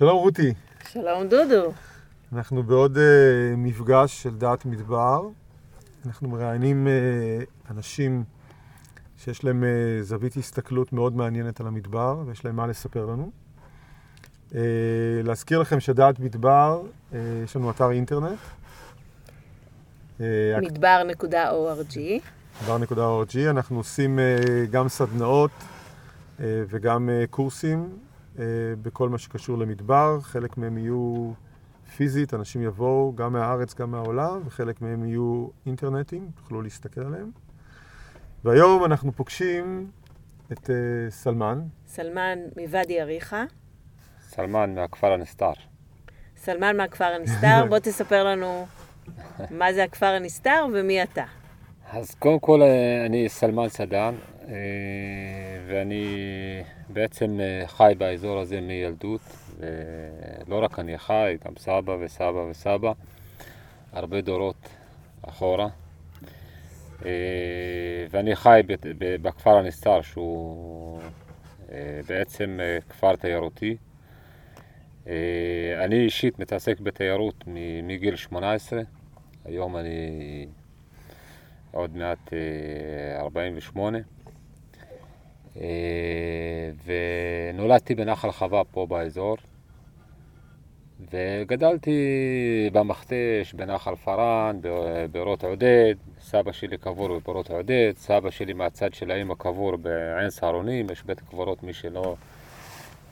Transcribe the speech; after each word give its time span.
שלום 0.00 0.16
רותי, 0.16 0.54
שלום 0.92 1.28
דודו. 1.28 1.72
אנחנו 2.32 2.62
בעוד 2.62 2.96
uh, 2.96 3.00
מפגש 3.56 4.22
של 4.22 4.36
דעת 4.36 4.64
מדבר. 4.64 5.28
אנחנו 6.06 6.28
מראיינים 6.28 6.86
uh, 6.86 7.70
אנשים 7.70 8.24
שיש 9.18 9.44
להם 9.44 9.62
uh, 9.64 10.02
זווית 10.02 10.36
הסתכלות 10.36 10.92
מאוד 10.92 11.16
מעניינת 11.16 11.60
על 11.60 11.66
המדבר 11.66 12.18
ויש 12.26 12.44
להם 12.44 12.56
מה 12.56 12.66
לספר 12.66 13.06
לנו. 13.06 13.30
Uh, 14.50 14.54
להזכיר 15.24 15.58
לכם 15.58 15.80
שדעת 15.80 16.18
מדבר, 16.18 16.82
uh, 16.82 17.14
יש 17.44 17.56
לנו 17.56 17.70
אתר 17.70 17.90
אינטרנט. 17.90 18.38
Uh, 20.18 20.22
מדבר.org. 20.62 21.98
מדבר.org. 22.62 23.50
אנחנו 23.50 23.76
עושים 23.76 24.18
uh, 24.18 24.70
גם 24.70 24.88
סדנאות 24.88 25.50
uh, 26.38 26.42
וגם 26.68 27.08
uh, 27.08 27.26
קורסים 27.30 27.88
בכל 28.82 29.08
מה 29.08 29.18
שקשור 29.18 29.58
למדבר. 29.58 30.20
חלק 30.20 30.58
מהם 30.58 30.78
יהיו 30.78 31.32
פיזית, 31.96 32.34
אנשים 32.34 32.62
יבואו 32.62 33.12
גם 33.16 33.32
מהארץ, 33.32 33.74
גם 33.74 33.90
מהעולם, 33.90 34.42
וחלק 34.44 34.82
מהם 34.82 35.04
יהיו 35.04 35.48
אינטרנטים, 35.66 36.30
תוכלו 36.34 36.62
להסתכל 36.62 37.00
עליהם. 37.00 37.30
והיום 38.44 38.84
אנחנו 38.84 39.12
פוגשים 39.12 39.90
את 40.52 40.66
uh, 40.66 40.70
סלמן. 41.10 41.60
סלמן 41.86 42.38
מוואדי 42.56 43.00
אריכה. 43.00 43.44
סלמן 44.28 44.74
מהכפר 44.74 45.12
הנסתר. 45.12 45.52
סלמן 46.36 46.76
מהכפר 46.76 47.04
הנסתר, 47.04 47.64
בוא 47.68 47.78
תספר 47.78 48.24
לנו 48.24 48.66
מה 49.50 49.72
זה 49.72 49.84
הכפר 49.84 50.06
הנסתר 50.06 50.66
ומי 50.72 51.02
אתה. 51.02 51.24
אז 51.92 52.14
קודם 52.14 52.38
כל 52.38 52.62
אני 53.06 53.28
סלמן 53.28 53.68
סדן, 53.68 54.14
ואני 55.70 56.04
בעצם 56.88 57.40
חי 57.66 57.92
באזור 57.98 58.38
הזה 58.38 58.60
מילדות, 58.60 59.20
ולא 60.46 60.64
רק 60.64 60.78
אני 60.78 60.98
חי, 60.98 61.36
גם 61.44 61.52
סבא 61.58 61.96
וסבא 62.00 62.46
וסבא, 62.50 62.92
הרבה 63.92 64.20
דורות 64.20 64.68
אחורה. 65.22 65.68
ואני 68.10 68.36
חי 68.36 68.60
בכפר 68.98 69.56
הנסתר, 69.56 70.02
שהוא 70.02 71.00
בעצם 72.06 72.60
כפר 72.88 73.16
תיירותי. 73.16 73.76
אני 75.84 76.04
אישית 76.04 76.38
מתעסק 76.38 76.80
בתיירות 76.80 77.44
מגיל 77.82 78.16
18, 78.16 78.80
היום 79.44 79.76
אני 79.76 80.46
עוד 81.72 81.96
מעט 81.96 82.32
48. 83.16 83.98
ונולדתי 86.84 87.94
בנחל 87.94 88.30
חווה 88.30 88.62
פה 88.64 88.86
באזור, 88.86 89.36
וגדלתי 91.10 92.00
במכתש, 92.72 93.54
בנחל 93.54 93.96
פארן, 93.96 94.60
באורות 95.12 95.44
עודד, 95.44 95.94
סבא 96.20 96.52
שלי 96.52 96.78
קבור 96.78 97.18
בבורות 97.18 97.50
עודד, 97.50 97.92
סבא 97.96 98.30
שלי 98.30 98.52
מהצד 98.52 98.94
של 98.94 99.10
האמא 99.10 99.34
קבור 99.38 99.76
בעין 99.76 100.30
סהרונים, 100.30 100.90
יש 100.90 101.02
בית 101.02 101.20
קברות, 101.20 101.62
מי 101.62 101.72
שלא 101.72 102.16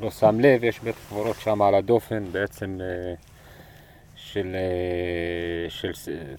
לא 0.00 0.10
שם 0.10 0.40
לב, 0.40 0.64
יש 0.64 0.80
בית 0.80 0.94
קברות 1.08 1.36
שם 1.36 1.62
על 1.62 1.74
הדופן, 1.74 2.24
בעצם 2.32 2.78
של, 4.16 4.56
של, 5.68 5.92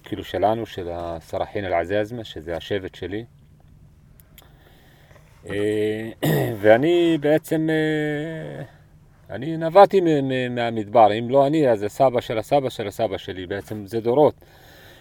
כאילו 0.04 0.24
שלנו, 0.24 0.66
של 0.66 0.88
הסרחין 0.92 1.64
אל-עזאזמה, 1.64 2.24
שזה 2.24 2.56
השבט 2.56 2.94
שלי. 2.94 3.24
ואני 6.60 7.18
בעצם, 7.20 7.68
אני 9.30 9.56
נבעתי 9.56 10.00
מהמדבר, 10.50 11.18
אם 11.18 11.30
לא 11.30 11.46
אני, 11.46 11.68
אז 11.68 11.78
זה 11.78 11.88
סבא 11.88 12.20
של 12.20 12.38
הסבא 12.38 12.70
של 12.70 12.86
הסבא 12.86 13.18
שלי, 13.18 13.46
בעצם 13.46 13.86
זה 13.86 14.00
דורות 14.00 14.34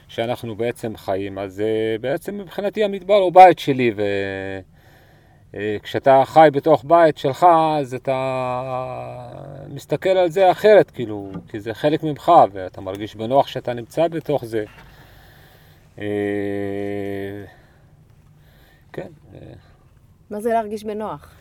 שאנחנו 0.08 0.56
בעצם 0.56 0.98
חיים, 0.98 1.40
אז 1.40 1.64
בעצם 2.02 2.38
מבחינתי 2.38 2.84
המדבר 2.84 3.16
הוא 3.16 3.34
בית 3.34 3.60
שלי, 3.60 3.94
וכשאתה 5.54 6.22
חי 6.26 6.50
בתוך 6.54 6.84
בית 6.88 7.18
שלך, 7.18 7.46
אז 7.80 7.94
אתה 7.94 9.34
מסתכל 9.70 10.10
על 10.10 10.30
זה 10.30 10.52
אחרת, 10.52 10.92
כאילו, 10.92 11.32
כי 11.48 11.60
זה 11.60 11.74
חלק 11.74 12.04
ממך, 12.04 12.32
ואתה 12.52 12.82
מרגיש 12.82 13.16
בנוח 13.16 13.48
שאתה 13.48 13.74
נמצא 13.74 14.08
בתוך 14.08 14.46
זה. 14.46 14.64
כן. 18.94 19.08
מה 20.30 20.40
זה 20.40 20.50
להרגיש 20.50 20.84
בנוח? 20.84 21.32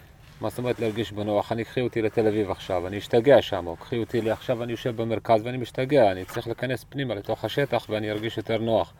מה 0.40 0.48
זאת 0.48 0.58
אומרת 0.58 0.80
להרגיש 0.80 1.12
בנוח? 1.12 1.52
אני, 1.52 1.64
קחי 1.64 1.80
אותי 1.80 2.02
לתל 2.02 2.26
אביב 2.26 2.50
עכשיו, 2.50 2.86
אני 2.86 2.98
אשתגע 2.98 3.42
שם, 3.42 3.66
או 3.66 3.76
קחי 3.76 3.98
אותי, 3.98 4.30
עכשיו 4.30 4.62
אני 4.62 4.72
יושב 4.72 5.02
במרכז 5.02 5.40
ואני 5.44 5.56
משתגע, 5.56 6.12
אני 6.12 6.24
צריך 6.24 6.46
להיכנס 6.46 6.84
פנימה 6.88 7.14
לתוך 7.14 7.44
השטח 7.44 7.86
ואני 7.88 8.10
ארגיש 8.10 8.36
יותר 8.36 8.58
נוח. 8.58 8.94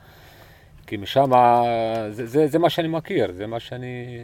כי 0.86 0.96
משם, 0.96 1.30
זה, 2.10 2.26
זה, 2.26 2.46
זה 2.46 2.58
מה 2.58 2.70
שאני 2.70 2.88
מכיר, 2.88 3.32
זה 3.32 3.46
מה 3.46 3.60
שאני 3.60 4.18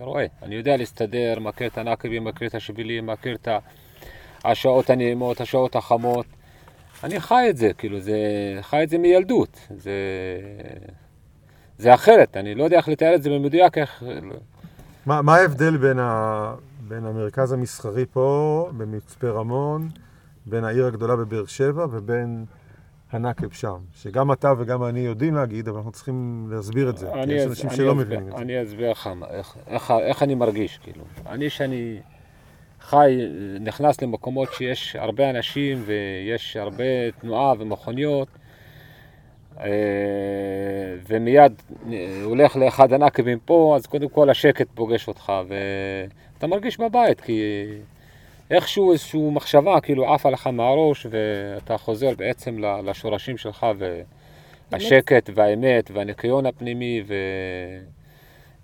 רואה. 0.00 0.26
אני 0.42 0.54
יודע 0.54 0.76
להסתדר, 0.76 1.38
מכיר 1.40 1.66
את 1.66 1.78
הנקבים, 1.78 2.24
מכיר 2.24 2.48
את 2.48 2.54
השבילים, 2.54 3.06
מכיר 3.06 3.34
את 3.34 3.48
השעות 4.44 4.90
הנעימות, 4.90 5.40
השעות 5.40 5.76
החמות. 5.76 6.26
אני 7.04 7.20
חי 7.20 7.46
את 7.50 7.56
זה, 7.56 7.72
כאילו, 7.78 8.00
זה, 8.00 8.18
חי 8.60 8.82
את 8.82 8.88
זה 8.88 8.98
מילדות. 8.98 9.66
זה, 9.70 9.92
זה 11.78 11.94
אחרת, 11.94 12.36
אני 12.36 12.54
לא 12.54 12.64
יודע 12.64 12.76
איך 12.76 12.88
לתאר 12.88 13.14
את 13.14 13.22
זה 13.22 13.30
במדויק, 13.30 13.78
איך... 13.78 14.04
מה, 15.06 15.22
מה 15.22 15.36
ההבדל 15.36 15.76
בין, 15.76 15.98
ה, 15.98 16.54
בין 16.88 17.04
המרכז 17.04 17.52
המסחרי 17.52 18.06
פה, 18.12 18.68
במצפה 18.76 19.28
רמון, 19.28 19.88
בין 20.46 20.64
העיר 20.64 20.86
הגדולה 20.86 21.16
בבאר 21.16 21.46
שבע 21.46 21.86
ובין 21.90 22.44
הנקב 23.12 23.52
שם? 23.52 23.76
שגם 23.94 24.32
אתה 24.32 24.52
וגם 24.58 24.84
אני 24.84 25.00
יודעים 25.00 25.34
להגיד, 25.34 25.68
אבל 25.68 25.76
אנחנו 25.76 25.92
צריכים 25.92 26.48
להסביר 26.50 26.90
את 26.90 26.98
זה. 26.98 27.10
כי 27.24 27.32
יש 27.32 27.46
אנשים 27.46 27.70
שלא 27.70 27.94
מבינים 27.94 28.28
את 28.28 28.36
זה. 28.36 28.42
אני 28.42 28.62
אסביר 28.62 28.90
לך 28.90 29.10
איך, 29.30 29.56
איך, 29.66 29.90
איך 29.90 30.22
אני 30.22 30.34
מרגיש, 30.34 30.78
כאילו. 30.78 31.04
אני, 31.26 31.50
שאני 31.50 32.00
חי, 32.80 33.16
נכנס 33.60 34.02
למקומות 34.02 34.52
שיש 34.52 34.96
הרבה 34.96 35.30
אנשים 35.30 35.82
ויש 35.86 36.56
הרבה 36.56 37.10
תנועה 37.20 37.52
ומכוניות, 37.58 38.28
ומיד 41.08 41.52
הולך 42.24 42.56
לאחד 42.56 42.92
הנקבים 42.92 43.38
פה, 43.44 43.72
אז 43.76 43.86
קודם 43.86 44.08
כל 44.08 44.30
השקט 44.30 44.66
פוגש 44.74 45.08
אותך, 45.08 45.32
ואתה 45.48 46.46
מרגיש 46.46 46.80
בבית, 46.80 47.20
כי 47.20 47.64
איכשהו 48.50 48.92
איזושהי 48.92 49.30
מחשבה 49.30 49.80
כאילו 49.80 50.14
עפה 50.14 50.30
לך 50.30 50.46
מהראש, 50.46 51.06
ואתה 51.10 51.78
חוזר 51.78 52.14
בעצם 52.18 52.58
לשורשים 52.84 53.36
שלך, 53.36 53.66
והשקט 54.70 55.30
והאמת 55.34 55.90
והניקיון 55.94 56.46
הפנימי, 56.46 57.02
ו... 57.06 57.14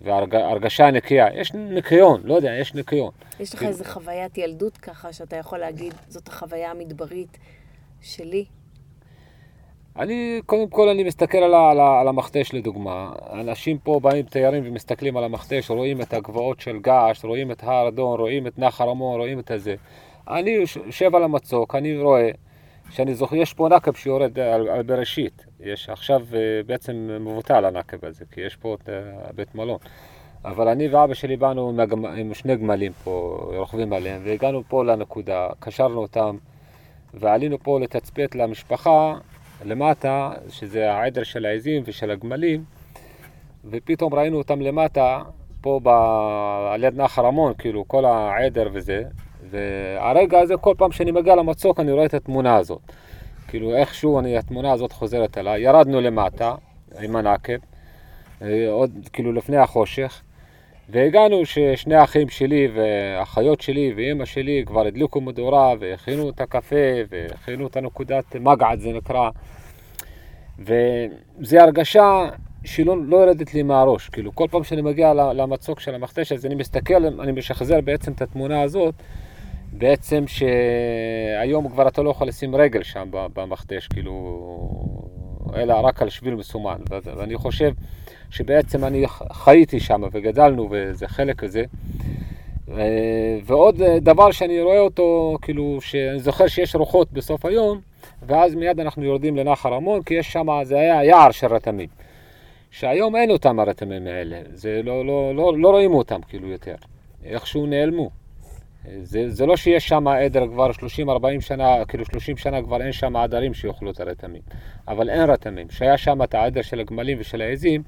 והרגשה 0.00 0.90
נקייה. 0.90 1.26
יש 1.34 1.52
ניקיון, 1.54 2.20
לא 2.24 2.34
יודע, 2.34 2.52
יש 2.60 2.74
ניקיון. 2.74 3.10
יש 3.40 3.54
לך 3.54 3.62
איזו 3.62 3.84
חוויית 3.84 4.38
ילדות 4.38 4.76
ככה, 4.76 5.12
שאתה 5.12 5.36
יכול 5.36 5.58
להגיד, 5.58 5.94
זאת 6.08 6.28
החוויה 6.28 6.70
המדברית 6.70 7.38
שלי? 8.00 8.44
אני, 9.98 10.40
קודם 10.46 10.68
כל 10.68 10.88
אני 10.88 11.04
מסתכל 11.04 11.38
על, 11.38 11.54
על, 11.54 11.80
על 11.80 12.08
המכתש 12.08 12.54
לדוגמה. 12.54 13.12
אנשים 13.32 13.78
פה 13.78 14.00
באים 14.02 14.22
תיירים 14.22 14.62
ומסתכלים 14.66 15.16
על 15.16 15.24
המכתש, 15.24 15.70
רואים 15.70 16.00
את 16.00 16.14
הגבעות 16.14 16.60
של 16.60 16.78
געש, 16.78 17.24
רואים 17.24 17.50
את 17.50 17.62
הר 17.64 17.88
אדון, 17.88 18.20
רואים 18.20 18.46
את 18.46 18.58
נחל 18.58 18.84
רמון, 18.84 19.20
רואים 19.20 19.38
את 19.38 19.50
הזה. 19.50 19.74
אני 20.28 20.50
יושב 20.50 21.14
על 21.14 21.24
המצוק, 21.24 21.74
אני 21.74 21.98
רואה 21.98 22.30
שאני 22.90 23.14
זוכר, 23.14 23.36
יש 23.36 23.54
פה 23.54 23.68
נקב 23.68 23.92
שיורד 23.92 24.38
על, 24.38 24.68
על 24.68 24.82
בראשית. 24.82 25.46
יש 25.60 25.88
עכשיו 25.88 26.20
בעצם 26.66 27.10
מבוטל 27.20 27.64
הנקב 27.64 28.04
הזה, 28.04 28.24
כי 28.32 28.40
יש 28.40 28.56
פה 28.56 28.74
את 28.74 28.88
בית 29.34 29.54
מלון. 29.54 29.78
אבל 30.44 30.68
אני 30.68 30.88
ואבא 30.88 31.14
שלי 31.14 31.36
באנו 31.36 31.68
עם. 31.68 32.04
עם 32.04 32.34
שני 32.34 32.56
גמלים 32.56 32.92
פה, 33.04 33.46
רוכבים 33.56 33.92
עליהם, 33.92 34.22
והגענו 34.24 34.62
פה 34.68 34.84
לנקודה, 34.84 35.48
קשרנו 35.60 36.02
אותם, 36.02 36.36
ועלינו 37.14 37.58
פה 37.62 37.80
לתצפת 37.80 38.34
למשפחה. 38.34 39.14
למטה, 39.64 40.30
שזה 40.48 40.92
העדר 40.92 41.22
של 41.22 41.46
העזים 41.46 41.82
ושל 41.86 42.10
הגמלים, 42.10 42.64
ופתאום 43.70 44.14
ראינו 44.14 44.38
אותם 44.38 44.60
למטה, 44.60 45.22
פה 45.60 45.80
ב... 45.82 45.88
על 46.72 46.84
יד 46.84 47.00
נחל 47.00 47.22
רמון, 47.22 47.52
כאילו, 47.58 47.88
כל 47.88 48.04
העדר 48.04 48.68
וזה, 48.72 49.02
והרגע 49.50 50.38
הזה, 50.38 50.56
כל 50.56 50.74
פעם 50.78 50.92
שאני 50.92 51.10
מגיע 51.10 51.36
למצוק, 51.36 51.80
אני 51.80 51.92
רואה 51.92 52.04
את 52.04 52.14
התמונה 52.14 52.56
הזאת. 52.56 52.80
כאילו, 53.48 53.74
איכשהו 53.74 54.18
אני, 54.18 54.38
התמונה 54.38 54.72
הזאת 54.72 54.92
חוזרת 54.92 55.38
אליי. 55.38 55.62
ירדנו 55.62 56.00
למטה 56.00 56.54
עם 57.00 57.16
הנקב, 57.16 57.58
עוד, 58.70 58.90
כאילו, 59.12 59.32
לפני 59.32 59.56
החושך, 59.56 60.22
והגענו 60.92 61.46
ששני 61.46 61.94
האחים 61.94 62.28
שלי 62.28 62.68
והאחיות 62.74 63.60
שלי 63.60 63.92
ואימא 63.96 64.24
שלי 64.24 64.62
כבר 64.66 64.86
הדליקו 64.86 65.20
מדורה 65.20 65.74
והכינו 65.80 66.30
את 66.30 66.40
הקפה 66.40 66.76
והכינו 67.08 67.66
את 67.66 67.76
הנקודת 67.76 68.36
מגעד 68.36 68.80
זה 68.80 68.92
נקרא 68.92 69.30
וזה 70.58 71.62
הרגשה 71.62 72.28
שלא 72.64 72.96
לא 73.04 73.16
יורדת 73.16 73.54
לי 73.54 73.62
מהראש, 73.62 74.08
כאילו 74.08 74.34
כל 74.34 74.46
פעם 74.50 74.64
שאני 74.64 74.82
מגיע 74.82 75.14
למצוק 75.14 75.80
של 75.80 75.94
המכתש 75.94 76.32
אז 76.32 76.46
אני 76.46 76.54
מסתכל, 76.54 77.20
אני 77.20 77.32
משחזר 77.32 77.80
בעצם 77.80 78.12
את 78.12 78.22
התמונה 78.22 78.62
הזאת 78.62 78.94
בעצם 79.72 80.24
שהיום 80.26 81.68
כבר 81.68 81.88
אתה 81.88 82.02
לא 82.02 82.10
יכול 82.10 82.28
לשים 82.28 82.56
רגל 82.56 82.82
שם 82.82 83.08
במכתש, 83.10 83.88
כאילו, 83.88 84.48
אלא 85.54 85.74
רק 85.74 86.02
על 86.02 86.08
שביל 86.08 86.34
מסומן. 86.34 86.78
ואני 86.90 87.36
חושב 87.36 87.72
שבעצם 88.32 88.84
אני 88.84 89.04
חייתי 89.32 89.80
שם 89.80 90.02
וגדלנו 90.12 90.68
וזה 90.70 91.08
חלק 91.08 91.36
כזה. 91.36 91.64
ועוד 93.44 93.82
דבר 94.00 94.30
שאני 94.30 94.60
רואה 94.60 94.78
אותו, 94.78 95.38
כאילו, 95.42 95.78
שאני 95.80 96.18
זוכר 96.18 96.46
שיש 96.46 96.74
רוחות 96.74 97.12
בסוף 97.12 97.44
היום, 97.44 97.80
ואז 98.26 98.54
מיד 98.54 98.80
אנחנו 98.80 99.04
יורדים 99.04 99.36
לנחל 99.36 99.68
רמון, 99.68 100.02
כי 100.02 100.14
יש 100.14 100.32
שם, 100.32 100.46
זה 100.62 100.76
היה 100.76 101.04
יער 101.04 101.30
של 101.30 101.46
רתמים. 101.46 101.88
שהיום 102.70 103.16
אין 103.16 103.30
אותם 103.30 103.60
הרתמים 103.60 104.06
האלה, 104.06 104.40
זה 104.52 104.80
לא, 104.84 105.06
לא, 105.06 105.34
לא, 105.34 105.58
לא 105.58 105.70
רואים 105.70 105.94
אותם 105.94 106.20
כאילו 106.28 106.48
יותר, 106.48 106.74
איכשהו 107.24 107.66
נעלמו. 107.66 108.10
זה, 109.02 109.30
זה 109.30 109.46
לא 109.46 109.56
שיש 109.56 109.88
שם 109.88 110.08
עדר 110.08 110.46
כבר 110.46 110.70
30-40 110.70 111.40
שנה, 111.40 111.84
כאילו 111.88 112.04
30 112.04 112.36
שנה 112.36 112.62
כבר 112.62 112.82
אין 112.82 112.92
שם 112.92 113.16
עדרים 113.16 113.54
שיאכלו 113.54 113.90
את 113.90 114.00
הרתמים, 114.00 114.42
אבל 114.88 115.10
אין 115.10 115.30
רתמים. 115.30 115.70
שהיה 115.70 115.98
שם 115.98 116.22
את 116.22 116.34
העדר 116.34 116.62
של 116.62 116.80
הגמלים 116.80 117.18
ושל 117.20 117.42
העזים, 117.42 117.82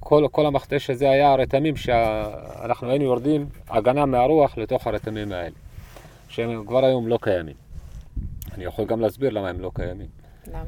כל, 0.00 0.26
כל 0.32 0.46
המכתש 0.46 0.90
הזה 0.90 1.10
היה 1.10 1.32
הרתמים 1.32 1.76
שאנחנו 1.76 2.90
היינו 2.90 3.04
יורדים 3.04 3.46
הגנה 3.68 4.06
מהרוח 4.06 4.58
לתוך 4.58 4.86
הרתמים 4.86 5.32
האלה, 5.32 5.56
שהם 6.28 6.64
כבר 6.66 6.84
היום 6.84 7.08
לא 7.08 7.18
קיימים. 7.22 7.56
אני 8.54 8.64
יכול 8.64 8.84
גם 8.84 9.00
להסביר 9.00 9.30
למה 9.30 9.48
הם 9.48 9.60
לא 9.60 9.70
קיימים. 9.74 10.08
למה? 10.46 10.64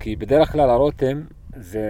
כי 0.00 0.16
בדרך 0.16 0.52
כלל 0.52 0.70
הרותם 0.70 1.22
זה, 1.56 1.80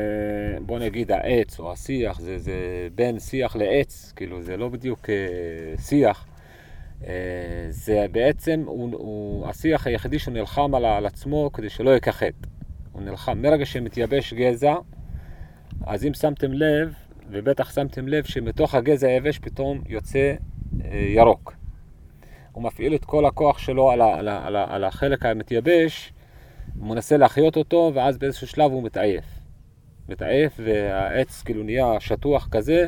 בוא 0.67 0.79
נגיד, 0.79 1.12
העץ 1.12 1.61
או 1.61 1.73
השיח, 1.73 2.21
זה, 2.21 2.39
זה 2.39 2.89
בין 2.95 3.19
שיח 3.19 3.56
לעץ, 3.56 4.13
כאילו 4.17 4.43
זה 4.43 4.56
לא 4.56 4.69
בדיוק 4.69 5.06
uh, 5.06 5.81
שיח. 5.81 6.27
Uh, 7.01 7.05
זה 7.71 8.06
בעצם, 8.13 8.63
הוא, 8.67 8.91
הוא 8.93 9.49
השיח 9.49 9.87
היחידי 9.87 10.19
שהוא 10.19 10.35
נלחם 10.35 10.75
על, 10.75 10.85
על 10.85 11.06
עצמו 11.06 11.51
כדי 11.53 11.69
שלא 11.69 11.97
יכחד. 11.97 12.31
הוא 12.93 13.03
נלחם, 13.03 13.43
מרגע 13.43 13.67
שמתייבש 13.67 14.35
גזע, 14.35 14.75
אז 15.87 16.06
אם 16.06 16.15
שמתם 16.15 16.53
לב, 16.53 16.94
ובטח 17.31 17.75
שמתם 17.75 18.09
לב 18.09 18.25
שמתוך 18.25 18.75
הגזע 18.75 19.09
היבש 19.09 19.38
פתאום 19.38 19.81
יוצא 19.87 20.35
uh, 20.35 20.85
ירוק. 20.94 21.55
הוא 22.53 22.65
מפעיל 22.65 22.94
את 22.94 23.05
כל 23.05 23.27
הכוח 23.27 23.59
שלו 23.59 23.91
על, 23.91 24.00
ה, 24.00 24.19
על, 24.19 24.29
ה, 24.29 24.47
על, 24.47 24.56
ה, 24.56 24.65
על 24.69 24.85
החלק 24.85 25.27
המתייבש, 25.27 26.12
הוא 26.79 26.88
מנסה 26.88 27.17
להחיות 27.17 27.56
אותו, 27.56 27.93
ואז 27.94 28.19
באיזשהו 28.19 28.47
שלב 28.47 28.73
הוא 28.73 28.82
מתעייף. 28.82 29.25
מתעייף, 30.09 30.61
והעץ 30.65 31.43
כאילו 31.43 31.62
נהיה 31.62 32.00
שטוח 32.00 32.49
כזה, 32.50 32.87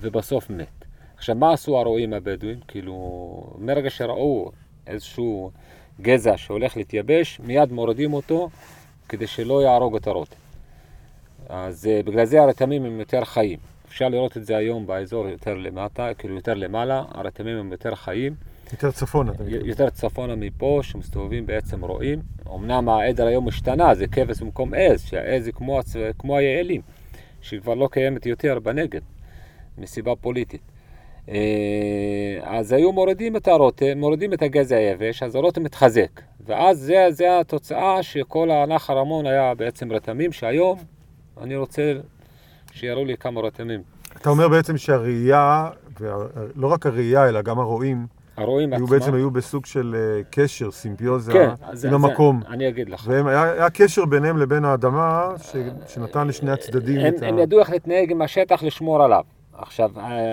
ובסוף 0.00 0.50
מת. 0.50 0.84
עכשיו, 1.16 1.34
מה 1.34 1.52
עשו 1.52 1.78
הרועים 1.78 2.12
הבדואים? 2.12 2.60
כאילו, 2.68 3.56
מרגע 3.58 3.90
שראו 3.90 4.50
איזשהו 4.86 5.50
גזע 6.00 6.36
שהולך 6.36 6.76
להתייבש, 6.76 7.40
מיד 7.40 7.72
מורידים 7.72 8.12
אותו 8.12 8.48
כדי 9.08 9.26
שלא 9.26 9.62
יהרוג 9.62 9.96
את 9.96 10.06
הרוטם. 10.06 10.47
אז 11.48 11.86
אה, 11.86 12.00
בגלל 12.04 12.24
זה 12.24 12.42
הרתמים 12.42 12.84
הם 12.84 13.00
יותר 13.00 13.24
חיים. 13.24 13.58
אפשר 13.88 14.08
לראות 14.08 14.36
את 14.36 14.44
זה 14.44 14.56
היום 14.56 14.86
באזור 14.86 15.28
יותר 15.28 15.54
למטה, 15.54 16.14
כאילו 16.18 16.34
יותר 16.34 16.54
למעלה, 16.54 17.04
הרתמים 17.14 17.56
הם 17.56 17.72
יותר 17.72 17.94
חיים. 17.94 18.34
יותר 18.72 18.90
צפונה. 18.90 19.32
יותר 19.64 19.90
צפונה 19.90 20.36
מפה, 20.36 20.80
שמסתובבים 20.82 21.46
בעצם 21.46 21.84
רואים. 21.84 22.18
אמנם 22.54 22.88
העדר 22.88 23.26
היום 23.26 23.48
השתנה, 23.48 23.94
זה 23.94 24.06
כבש 24.06 24.40
במקום 24.40 24.74
עז, 24.74 25.04
שהעז 25.04 25.46
היא 25.46 25.54
כמו, 25.54 25.80
כמו 26.18 26.36
היעלים, 26.36 26.80
שהיא 27.40 27.60
כבר 27.60 27.74
לא 27.74 27.88
קיימת 27.92 28.26
יותר 28.26 28.58
בנגד, 28.58 29.00
מסיבה 29.78 30.16
פוליטית. 30.16 30.60
אה, 31.28 32.38
אז 32.42 32.72
היו 32.72 32.92
מורידים 32.92 33.36
את 33.36 33.48
הרותם, 33.48 33.98
מורידים 33.98 34.32
את 34.32 34.42
הגזע 34.42 34.76
היבש, 34.76 35.22
אז 35.22 35.34
הרותם 35.34 35.62
מתחזק. 35.62 36.20
ואז 36.46 36.78
זה, 36.78 37.06
זה 37.10 37.40
התוצאה 37.40 38.02
שכל 38.02 38.50
הנחל 38.50 38.92
רמון 38.92 39.26
היה 39.26 39.54
בעצם 39.54 39.92
רתמים, 39.92 40.32
שהיום 40.32 40.78
אני 41.42 41.56
רוצה 41.56 41.92
שיראו 42.72 43.04
לי 43.04 43.16
כמה 43.16 43.40
רתמים. 43.40 43.82
אתה 44.16 44.30
אומר 44.30 44.48
בעצם 44.48 44.76
שהראייה, 44.76 45.70
לא 46.56 46.66
רק 46.66 46.86
הראייה, 46.86 47.28
אלא 47.28 47.42
גם 47.42 47.58
הרועים, 47.58 48.06
הרועים 48.36 48.72
היו 48.72 48.84
עצמם... 48.84 48.98
בעצם 48.98 49.14
היו 49.14 49.30
בסוג 49.30 49.66
של 49.66 49.96
uh, 49.96 50.24
קשר, 50.30 50.70
סימביוזה, 50.70 51.32
כן, 51.32 51.48
עם 51.68 51.76
זה, 51.76 51.90
המקום. 51.90 52.40
זה, 52.42 52.48
אני 52.48 52.68
אגיד 52.68 52.90
לך. 52.90 53.06
והיה 53.08 53.70
קשר 53.70 54.04
ביניהם 54.04 54.38
לבין 54.38 54.64
האדמה, 54.64 55.28
ש, 55.42 55.56
שנתן 55.88 56.28
לשני 56.28 56.50
הצדדים 56.50 57.00
הם, 57.00 57.14
את 57.14 57.22
הם 57.22 57.38
ה... 57.38 57.40
ידעו 57.40 57.60
איך 57.60 57.70
להתנהג 57.70 58.10
עם 58.10 58.22
השטח, 58.22 58.62
לשמור 58.62 59.02
עליו. 59.02 59.24
עכשיו, 59.58 59.90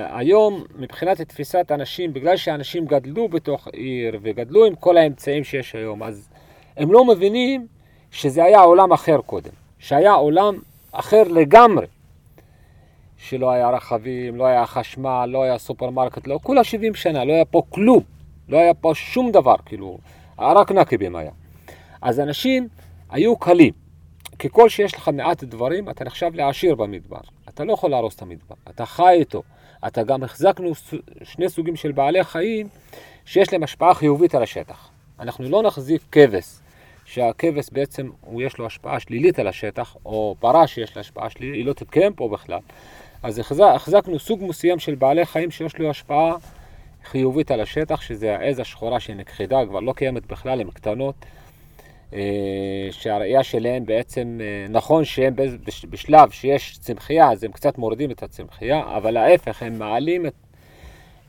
היום, 0.09 0.63
מבחינת 0.77 1.21
תפיסת 1.21 1.71
אנשים, 1.71 2.13
בגלל 2.13 2.37
שאנשים 2.37 2.85
גדלו 2.85 3.27
בתוך 3.27 3.67
עיר 3.67 4.19
וגדלו 4.21 4.65
עם 4.65 4.75
כל 4.75 4.97
האמצעים 4.97 5.43
שיש 5.43 5.75
היום, 5.75 6.03
אז 6.03 6.29
הם 6.77 6.91
לא 6.91 7.05
מבינים 7.05 7.67
שזה 8.11 8.43
היה 8.43 8.59
עולם 8.59 8.93
אחר 8.93 9.17
קודם, 9.25 9.51
שהיה 9.79 10.13
עולם 10.13 10.55
אחר 10.99 11.23
לגמרי. 11.23 11.85
שלא 13.17 13.51
היה 13.51 13.69
רכבים, 13.69 14.35
לא 14.35 14.45
היה 14.45 14.65
חשמל, 14.65 15.29
לא 15.31 15.43
היה 15.43 15.57
סופרמרקט, 15.57 16.27
לא, 16.27 16.39
כולה 16.43 16.63
70 16.63 16.95
שנה, 16.95 17.25
לא 17.25 17.33
היה 17.33 17.45
פה 17.45 17.61
כלום, 17.69 18.03
לא 18.49 18.57
היה 18.57 18.73
פה 18.73 18.91
שום 18.95 19.31
דבר, 19.31 19.55
כאילו, 19.65 19.97
רק 20.39 20.71
נקבים 20.71 21.15
היה. 21.15 21.31
אז 22.01 22.19
אנשים 22.19 22.67
היו 23.09 23.37
קלים. 23.37 23.73
ככל 24.39 24.69
שיש 24.69 24.93
לך 24.93 25.09
מעט 25.13 25.43
דברים, 25.43 25.89
אתה 25.89 26.03
נחשב 26.03 26.31
לעשיר 26.33 26.75
במדבר. 26.75 27.19
אתה 27.49 27.63
לא 27.63 27.73
יכול 27.73 27.89
להרוס 27.91 28.15
את 28.15 28.21
המדבר, 28.21 28.55
אתה 28.69 28.85
חי 28.85 29.15
איתו. 29.19 29.43
אתה 29.87 30.03
גם 30.03 30.23
החזקנו 30.23 30.71
שני 31.23 31.49
סוגים 31.49 31.75
של 31.75 31.91
בעלי 31.91 32.23
חיים 32.23 32.67
שיש 33.25 33.53
להם 33.53 33.63
השפעה 33.63 33.93
חיובית 33.93 34.35
על 34.35 34.43
השטח. 34.43 34.89
אנחנו 35.19 35.49
לא 35.49 35.63
נחזיק 35.63 36.01
כבש, 36.11 36.59
שהכבש 37.05 37.65
בעצם, 37.71 38.09
הוא 38.21 38.41
יש 38.41 38.57
לו 38.57 38.65
השפעה 38.65 38.99
שלילית 38.99 39.39
על 39.39 39.47
השטח, 39.47 39.95
או 40.05 40.35
פרה 40.39 40.67
שיש 40.67 40.95
לה 40.95 40.99
השפעה 40.99 41.29
שלילית, 41.29 41.55
היא 41.55 41.65
לא 41.65 41.73
תתקיים 41.73 42.13
פה 42.13 42.29
בכלל. 42.29 42.59
אז 43.23 43.41
החזקנו 43.75 44.19
סוג 44.19 44.43
מסוים 44.43 44.79
של 44.79 44.95
בעלי 44.95 45.25
חיים 45.25 45.51
שיש 45.51 45.77
לו 45.77 45.89
השפעה 45.89 46.35
חיובית 47.03 47.51
על 47.51 47.61
השטח, 47.61 48.01
שזה 48.01 48.35
העז 48.35 48.59
השחורה 48.59 48.99
שנכחדה, 48.99 49.65
כבר 49.65 49.79
לא 49.79 49.93
קיימת 49.93 50.25
בכלל, 50.25 50.61
הן 50.61 50.71
קטנות, 50.71 51.15
אה, 52.13 52.87
שהראייה 52.91 53.43
שלהן 53.43 53.85
בעצם, 53.85 54.39
אה, 54.41 54.65
נכון 54.69 55.05
שהן 55.05 55.33
בשלב 55.89 56.29
שיש 56.29 56.77
צמחייה, 56.77 57.31
אז 57.31 57.43
הם 57.43 57.51
קצת 57.51 57.77
מורידים 57.77 58.11
את 58.11 58.23
הצמחייה, 58.23 58.81
אבל 58.97 59.17
ההפך, 59.17 59.63
הם 59.63 59.79
מעלים 59.79 60.25
את, 60.25 60.33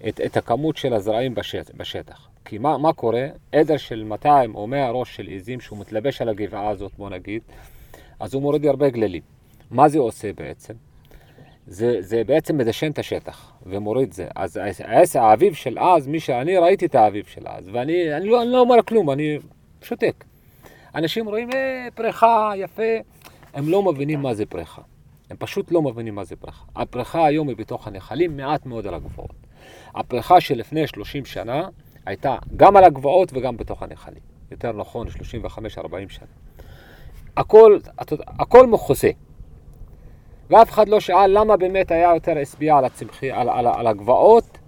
את, 0.09 0.21
את 0.21 0.37
הכמות 0.37 0.77
של 0.77 0.93
הזרעים 0.93 1.35
בשטח. 1.75 2.29
כי 2.49 2.59
מה, 2.59 2.79
מה 2.79 2.93
קורה? 2.93 3.27
עדר 3.53 3.77
של 3.77 4.05
200 4.05 4.55
או 4.55 4.67
100 4.67 4.91
ראש 4.91 5.17
של 5.17 5.27
עיזים 5.27 5.61
שהוא 5.61 5.79
מתלבש 5.79 6.23
על 6.23 6.29
הגבעה 6.29 6.69
הזאת, 6.69 6.93
בוא 6.99 7.11
נגיד, 7.11 7.43
אז 8.21 8.35
הוא 8.35 8.43
מוריד 8.43 8.67
הרבה 8.67 8.91
גללים. 8.91 9.23
מה 9.71 9.89
זה 9.89 9.99
עושה 9.99 10.33
בעצם? 10.33 10.75
זה, 11.67 11.97
זה 12.01 12.25
בעצם 12.25 12.59
מדשן 12.59 12.91
את 12.91 12.99
השטח 12.99 13.53
ומוריד 13.67 14.13
זה. 14.13 14.27
אז 14.35 14.59
האביב 15.17 15.55
של 15.55 15.79
אז, 15.79 16.07
מי 16.07 16.21
שאני 16.21 16.57
ראיתי 16.57 16.87
את 16.87 16.95
האביב 16.95 17.25
של 17.27 17.49
אז, 17.49 17.69
ואני 17.73 18.17
אני 18.17 18.29
לא, 18.29 18.43
אני 18.43 18.53
לא 18.53 18.61
אומר 18.61 18.83
כלום, 18.83 19.11
אני 19.11 19.39
שותק. 19.83 20.25
אנשים 20.95 21.29
רואים, 21.29 21.51
אה, 21.53 21.89
פריחה, 21.95 22.53
יפה, 22.57 22.83
הם 23.55 23.69
לא 23.69 23.83
מבינים 23.83 24.23
מה 24.23 24.35
זה 24.35 24.47
פריחה. 24.47 24.83
הם 25.31 25.37
פשוט 25.39 25.73
לא 25.73 25.83
מבינים 25.83 26.15
מה 26.15 26.25
זה 26.25 26.37
פריחה. 26.37 26.65
הפריחה 26.77 27.27
היום 27.27 27.49
היא 27.49 27.57
בתוך 27.57 27.87
הנחלים, 27.87 28.37
מעט 28.37 28.67
מאוד 28.67 28.87
על 28.87 28.95
הגבוהות. 28.95 29.37
הפריחה 29.95 30.41
שלפני 30.41 30.87
30 30.87 31.25
שנה 31.25 31.69
הייתה 32.07 32.37
גם 32.57 32.77
על 32.77 32.85
הגבוהות 32.85 33.33
וגם 33.35 33.57
בתוך 33.57 33.83
הנחלים. 33.83 34.21
יותר 34.51 34.73
נכון, 34.73 35.07
35-40 35.07 35.11
שנה. 36.09 36.27
הכל, 37.37 37.79
הכל 38.39 38.67
מכוסה. 38.67 39.11
ואף 40.51 40.71
אחד 40.71 40.89
לא 40.89 41.01
שאל 41.01 41.39
למה 41.39 41.57
באמת 41.57 41.91
היה 41.91 42.15
יותר 42.15 42.39
השביע 42.39 42.77
על, 42.77 42.85
הצמחי, 42.85 43.31
על, 43.31 43.49
על, 43.49 43.67
על 43.67 43.87
הגבעות, 43.87 44.59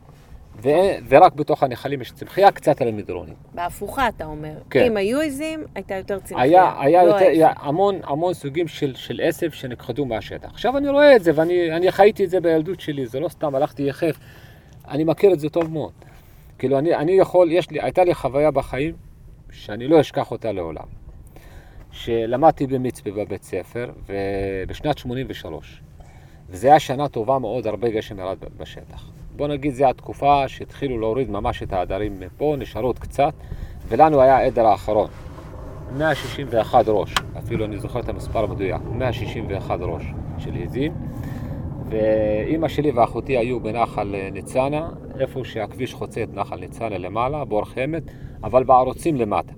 ו, 0.63 0.69
ורק 1.09 1.33
בתוך 1.33 1.63
הנחלים 1.63 2.01
יש 2.01 2.13
צמחייה, 2.13 2.53
קצת 2.53 2.81
על 2.81 2.89
המדרונים. 2.89 3.35
בהפוכה, 3.55 4.09
אתה 4.09 4.25
אומר. 4.25 4.53
כן. 4.71 4.85
אם 4.87 4.97
היו 4.97 5.21
עזים, 5.21 5.65
הייתה 5.75 5.95
יותר 5.95 6.19
צמחייה. 6.19 6.43
היה, 6.43 6.83
היה 6.83 7.05
לא 7.05 7.09
יותר. 7.09 7.25
היה 7.25 7.53
המון, 7.57 8.01
המון 8.05 8.35
סוגים 8.35 8.69
של, 8.69 8.95
של 8.95 9.21
עשב 9.23 9.51
שנכחדו 9.51 10.05
מהשטח. 10.05 10.49
עכשיו 10.51 10.77
אני 10.77 10.89
רואה 10.89 11.17
את 11.17 11.25
זה, 11.25 11.33
ואני 11.35 11.73
אני 11.73 11.93
חייתי 11.93 12.25
את 12.25 12.31
זה 12.31 12.41
בילדות 12.41 12.81
שלי, 12.81 13.07
זה 13.07 13.21
לא 13.21 13.29
סתם 13.29 13.55
הלכתי 13.55 13.83
יחף, 13.83 14.19
אני 14.89 15.05
מכיר 15.05 15.33
את 15.33 15.41
זה 15.41 15.49
טוב 15.49 15.73
מאוד. 15.73 15.93
כאילו, 16.59 16.79
אני, 16.79 16.95
אני 16.95 17.13
יכול, 17.13 17.53
יש 17.53 17.71
לי, 17.71 17.81
הייתה 17.81 18.05
לי 18.05 18.15
חוויה 18.15 18.51
בחיים 18.51 18.95
שאני 19.51 19.89
לא 19.89 20.01
אשכח 20.01 20.31
אותה 20.31 20.53
לעולם. 20.53 20.87
שלמדתי 21.91 22.67
במצפה 22.67 23.11
בבית 23.11 23.43
ספר, 23.43 23.91
בשנת 24.69 24.99
83. 24.99 25.81
וזו 26.51 26.69
הייתה 26.69 26.81
שנה 26.81 27.09
טובה 27.09 27.39
מאוד, 27.39 27.67
הרבה 27.67 27.91
גשם 27.91 28.19
ירד 28.19 28.37
בשטח. 28.57 29.11
בוא 29.37 29.49
נגיד, 29.49 29.75
זו 29.75 29.89
התקופה 29.89 30.49
שהתחילו 30.49 30.99
להוריד 30.99 31.31
ממש 31.31 31.63
את 31.63 31.73
העדרים 31.73 32.21
מפה, 32.21 32.57
נשארו 32.59 32.87
עוד 32.87 32.99
קצת, 32.99 33.35
ולנו 33.89 34.21
היה 34.21 34.37
העדר 34.37 34.67
האחרון. 34.67 35.11
161 35.97 36.85
ראש, 36.89 37.15
אפילו 37.39 37.65
אני 37.65 37.79
זוכר 37.79 38.01
את 38.01 38.09
המספר 38.09 38.45
המדויק, 38.45 38.83
161 38.93 39.79
ראש 39.81 40.03
של 40.39 40.51
עזים, 40.63 40.93
ואימא 41.91 42.69
שלי 42.69 42.91
ואחותי 42.91 43.37
היו 43.37 43.61
בנחל 43.61 44.15
אה, 44.15 44.29
ניצנה, 44.33 44.89
איפה 45.21 45.45
שהכביש 45.45 45.95
חוצה 45.95 46.23
את 46.23 46.35
נחל 46.35 46.57
ניצנה 46.57 46.99
למעלה, 46.99 47.45
בור 47.45 47.65
חמד, 47.65 48.03
אבל 48.43 48.65
בערוצים 48.65 49.17
למטה. 49.17 49.53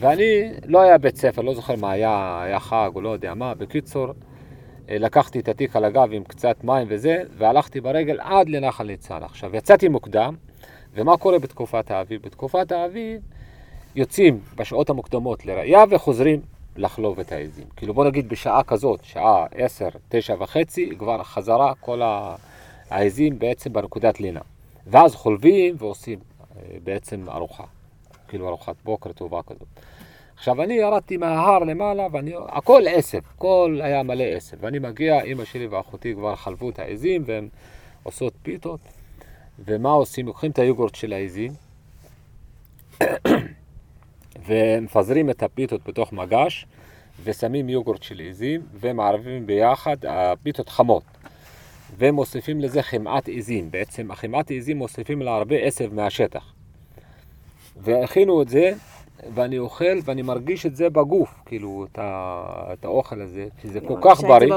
ואני, 0.00 0.52
לא 0.66 0.80
היה 0.80 0.98
בית 0.98 1.16
ספר, 1.16 1.42
לא 1.42 1.54
זוכר 1.54 1.76
מה 1.76 1.90
היה, 1.90 2.42
היה 2.42 2.60
חג 2.60 2.90
או 2.94 3.00
לא 3.00 3.08
יודע 3.08 3.34
מה, 3.34 3.54
בקיצור, 3.54 4.06
אה, 4.90 4.98
לקחתי 4.98 5.40
את 5.40 5.48
התיק 5.48 5.76
על 5.76 5.84
הגב 5.84 6.08
עם 6.12 6.24
קצת 6.24 6.64
מים 6.64 6.86
וזה, 6.90 7.22
והלכתי 7.38 7.80
ברגל 7.80 8.20
עד 8.20 8.48
לנחל 8.48 8.84
ניצנה. 8.84 9.26
עכשיו, 9.26 9.56
יצאתי 9.56 9.88
מוקדם, 9.88 10.34
ומה 10.94 11.16
קורה 11.16 11.38
בתקופת 11.38 11.90
האביב? 11.90 12.22
בתקופת 12.22 12.72
האביב 12.72 13.20
יוצאים 13.96 14.40
בשעות 14.56 14.90
המוקדמות 14.90 15.46
לראייה 15.46 15.84
וחוזרים 15.90 16.40
לחלוב 16.76 17.20
את 17.20 17.32
העזים. 17.32 17.64
כאילו 17.76 17.94
בוא 17.94 18.04
נגיד 18.04 18.28
בשעה 18.28 18.62
כזאת, 18.62 19.04
שעה 19.04 19.46
עשר, 19.54 19.88
תשע 20.08 20.34
וחצי, 20.38 20.90
כבר 20.98 21.22
חזרה 21.22 21.72
כל 21.80 22.00
העזים 22.90 23.38
בעצם 23.38 23.72
בנקודת 23.72 24.20
לינה. 24.20 24.40
ואז 24.86 25.14
חולבים 25.14 25.74
ועושים 25.78 26.18
אה, 26.56 26.78
בעצם 26.84 27.28
ארוחה, 27.28 27.64
כאילו 28.28 28.48
ארוחת 28.48 28.76
בוקר 28.84 29.12
טובה 29.12 29.42
כזאת. 29.42 29.68
עכשיו 30.36 30.62
אני 30.62 30.74
ירדתי 30.74 31.16
מההר 31.16 31.58
למעלה, 31.58 32.06
ואני, 32.12 32.32
הכל 32.48 32.82
עשב, 32.88 33.20
הכל 33.34 33.80
היה 33.82 34.02
מלא 34.02 34.24
עשב. 34.24 34.56
ואני 34.60 34.78
מגיע, 34.78 35.22
אימא 35.22 35.44
שלי 35.44 35.66
ואחותי 35.66 36.14
כבר 36.14 36.36
חלבו 36.36 36.70
את 36.70 36.78
העזים 36.78 37.22
והן 37.26 37.48
עושות 38.02 38.32
פיתות. 38.42 38.80
ומה 39.64 39.90
עושים? 39.90 40.26
לוקחים 40.26 40.50
את 40.50 40.58
היוגורט 40.58 40.94
של 40.94 41.12
העזים 41.12 41.52
ומפזרים 44.46 45.30
את 45.30 45.42
הפיתות 45.42 45.88
בתוך 45.88 46.12
מגש 46.12 46.66
ושמים 47.24 47.68
יוגורט 47.68 48.02
של 48.02 48.20
עזים 48.28 48.60
ומערבים 48.80 49.46
ביחד, 49.46 49.96
הפיתות 50.08 50.68
חמות. 50.68 51.02
ומוסיפים 51.98 52.60
לזה 52.60 52.82
חמאת 52.82 53.28
עזים, 53.28 53.70
בעצם 53.70 54.10
החמאת 54.10 54.50
עזים 54.50 54.78
מוסיפים 54.78 55.22
לה 55.22 55.34
הרבה 55.34 55.56
עשב 55.56 55.94
מהשטח. 55.94 56.52
והכינו 57.82 58.42
את 58.42 58.48
זה 58.48 58.72
ואני 59.34 59.58
אוכל 59.58 59.98
ואני 60.04 60.22
מרגיש 60.22 60.66
את 60.66 60.76
זה 60.76 60.90
בגוף, 60.90 61.34
כאילו 61.46 61.86
את, 61.92 61.98
ה... 61.98 62.44
את 62.72 62.84
האוכל 62.84 63.20
הזה, 63.20 63.46
שזה 63.62 63.80
כל 63.80 63.96
כך 64.02 64.20
בריא, 64.20 64.52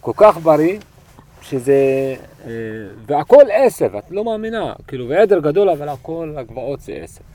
כל 0.00 0.12
כך 0.16 0.38
בריא 0.38 0.78
שזה, 1.42 1.74
אה, 2.46 2.50
והכל 3.06 3.42
עשב, 3.52 3.96
את 3.96 4.10
לא 4.10 4.24
מאמינה, 4.24 4.72
כאילו, 4.86 5.08
ועדר 5.08 5.40
גדול, 5.40 5.70
אבל 5.70 5.88
הכל 5.88 6.34
הגבעות 6.36 6.80
זה 6.80 6.92
עשב. 6.92 7.33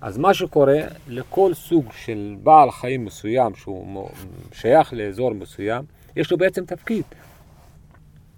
אז 0.00 0.18
מה 0.18 0.34
שקורה, 0.34 0.78
לכל 1.08 1.54
סוג 1.54 1.84
של 1.92 2.36
בעל 2.42 2.70
חיים 2.70 3.04
מסוים, 3.04 3.54
שהוא 3.54 4.08
שייך 4.52 4.92
לאזור 4.92 5.32
מסוים, 5.34 5.84
יש 6.16 6.30
לו 6.30 6.38
בעצם 6.38 6.64
תפקיד. 6.64 7.04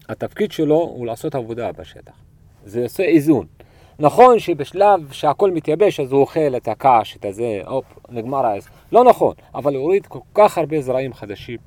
התפקיד 0.09 0.53
שלו 0.53 0.77
הוא 0.77 1.07
לעשות 1.07 1.35
עבודה 1.35 1.73
בשטח. 1.73 2.13
זה 2.65 2.83
עושה 2.83 3.03
איזון. 3.03 3.47
נכון 3.99 4.39
שבשלב 4.39 5.13
שהכל 5.13 5.51
מתייבש, 5.51 6.01
אז 6.01 6.13
הוא 6.13 6.21
אוכל 6.21 6.57
את 6.57 6.69
הקש, 6.69 7.17
את 7.17 7.25
הזה, 7.25 7.61
הופ, 7.67 7.85
נגמר 8.09 8.47
העז. 8.47 8.69
לא 8.93 9.05
נכון, 9.05 9.35
אבל 9.55 9.75
הוא 9.75 9.83
הוריד 9.83 10.07
כל 10.07 10.19
כך 10.35 10.59
הרבה 10.59 10.81
זרעים 10.81 11.15
חדשים, 11.15 11.59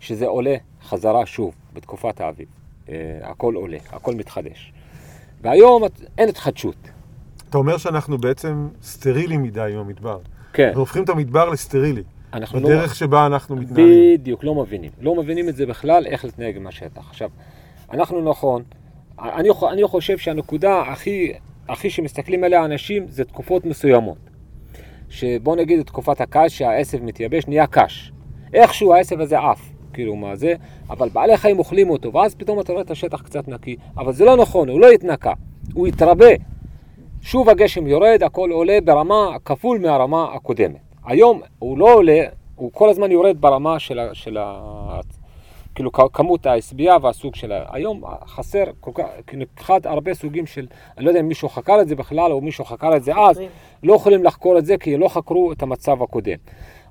שזה 0.00 0.26
עולה 0.26 0.56
חזרה 0.82 1.26
שוב 1.26 1.54
בתקופת 1.72 2.20
האביב. 2.20 2.48
אה, 2.88 2.94
הכל 3.22 3.54
עולה, 3.54 3.78
הכל 3.92 4.14
מתחדש. 4.14 4.72
והיום 5.40 5.82
אין 6.18 6.28
התחדשות. 6.28 6.76
אתה 7.50 7.58
אומר 7.58 7.76
שאנחנו 7.76 8.18
בעצם 8.18 8.68
סטרילים 8.82 9.42
מדי 9.42 9.72
עם 9.72 9.78
המדבר. 9.78 10.18
כן. 10.52 10.66
אנחנו 10.66 10.80
הופכים 10.80 11.04
את 11.04 11.08
המדבר 11.08 11.50
לסטרילי. 11.50 12.02
אנחנו 12.32 12.60
בדרך 12.60 12.88
לא... 12.88 12.94
שבה 12.94 13.26
אנחנו 13.26 13.56
מתנהלים. 13.56 14.18
בדיוק, 14.20 14.44
לא 14.44 14.54
מבינים. 14.54 14.90
לא 15.00 15.14
מבינים 15.14 15.48
את 15.48 15.56
זה 15.56 15.66
בכלל, 15.66 16.06
איך 16.06 16.24
להתנהג 16.24 16.56
עם 16.56 16.66
השטח. 16.66 17.10
עכשיו, 17.10 17.30
אנחנו 17.92 18.30
נכון, 18.30 18.62
אני, 19.18 19.48
אני 19.72 19.84
חושב 19.84 20.18
שהנקודה 20.18 20.82
הכי, 20.82 21.32
הכי 21.68 21.90
שמסתכלים 21.90 22.44
עליה 22.44 22.64
אנשים 22.64 23.08
זה 23.08 23.24
תקופות 23.24 23.64
מסוימות. 23.64 24.18
שבוא 25.08 25.56
נגיד 25.56 25.78
את 25.78 25.86
תקופת 25.86 26.20
הקש, 26.20 26.58
שהעשב 26.58 27.02
מתייבש, 27.02 27.46
נהיה 27.48 27.66
קש. 27.66 28.12
איכשהו 28.54 28.94
העשב 28.94 29.20
הזה 29.20 29.38
עף. 29.38 29.70
כאילו 29.92 30.16
מה 30.16 30.36
זה, 30.36 30.54
אבל 30.90 31.08
בעלי 31.08 31.36
חיים 31.36 31.58
אוכלים 31.58 31.90
אותו, 31.90 32.14
ואז 32.14 32.34
פתאום 32.34 32.60
אתה 32.60 32.72
רואה 32.72 32.84
את 32.84 32.90
השטח 32.90 33.22
קצת 33.22 33.48
נקי, 33.48 33.76
אבל 33.96 34.12
זה 34.12 34.24
לא 34.24 34.36
נכון, 34.36 34.68
הוא 34.68 34.80
לא 34.80 34.92
יתנקה, 34.92 35.32
הוא 35.74 35.88
יתרבה. 35.88 36.30
שוב 37.22 37.48
הגשם 37.48 37.86
יורד, 37.86 38.22
הכל 38.22 38.50
עולה 38.50 38.78
ברמה 38.84 39.36
כפול 39.44 39.78
מהרמה 39.78 40.34
הקודמת. 40.34 40.80
היום 41.04 41.40
הוא 41.58 41.78
לא 41.78 41.94
עולה, 41.94 42.24
הוא 42.56 42.70
כל 42.72 42.90
הזמן 42.90 43.10
יורד 43.10 43.40
ברמה 43.40 43.78
של, 43.78 43.98
ה, 43.98 44.14
של 44.14 44.36
ה, 44.40 45.00
כאילו 45.74 45.92
כמות 45.92 46.46
העשבייה 46.46 46.96
והסוג 47.02 47.34
שלה. 47.34 47.64
היום 47.70 48.02
חסר 48.26 48.64
כל 48.80 48.90
כך, 48.94 49.04
כאילו 49.26 49.44
אחד 49.58 49.86
הרבה 49.86 50.14
סוגים 50.14 50.46
של, 50.46 50.66
אני 50.98 51.04
לא 51.04 51.10
יודע 51.10 51.20
אם 51.20 51.28
מישהו 51.28 51.48
חקר 51.48 51.80
את 51.80 51.88
זה 51.88 51.96
בכלל 51.96 52.32
או 52.32 52.40
מישהו 52.40 52.64
חקר 52.64 52.96
את 52.96 53.04
זה 53.04 53.16
אז, 53.16 53.40
לא 53.82 53.94
יכולים 53.94 54.24
לחקור 54.24 54.58
את 54.58 54.66
זה 54.66 54.76
כי 54.76 54.96
לא 54.96 55.08
חקרו 55.08 55.52
את 55.52 55.62
המצב 55.62 56.02
הקודם. 56.02 56.38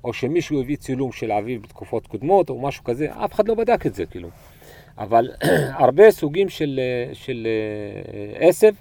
או 0.03 0.13
שמישהו 0.13 0.62
הביא 0.62 0.77
צילום 0.77 1.12
של 1.12 1.31
אביו 1.31 1.62
בתקופות 1.62 2.07
קודמות, 2.07 2.50
או 2.50 2.62
משהו 2.62 2.83
כזה, 2.83 3.07
אף 3.12 3.33
אחד 3.33 3.48
לא 3.48 3.55
בדק 3.55 3.86
את 3.86 3.95
זה, 3.95 4.05
כאילו. 4.05 4.29
אבל 4.98 5.29
הרבה 5.83 6.12
סוגים 6.12 6.50
של, 6.50 6.79
של 7.13 7.48
אה, 8.41 8.48
עשב, 8.48 8.74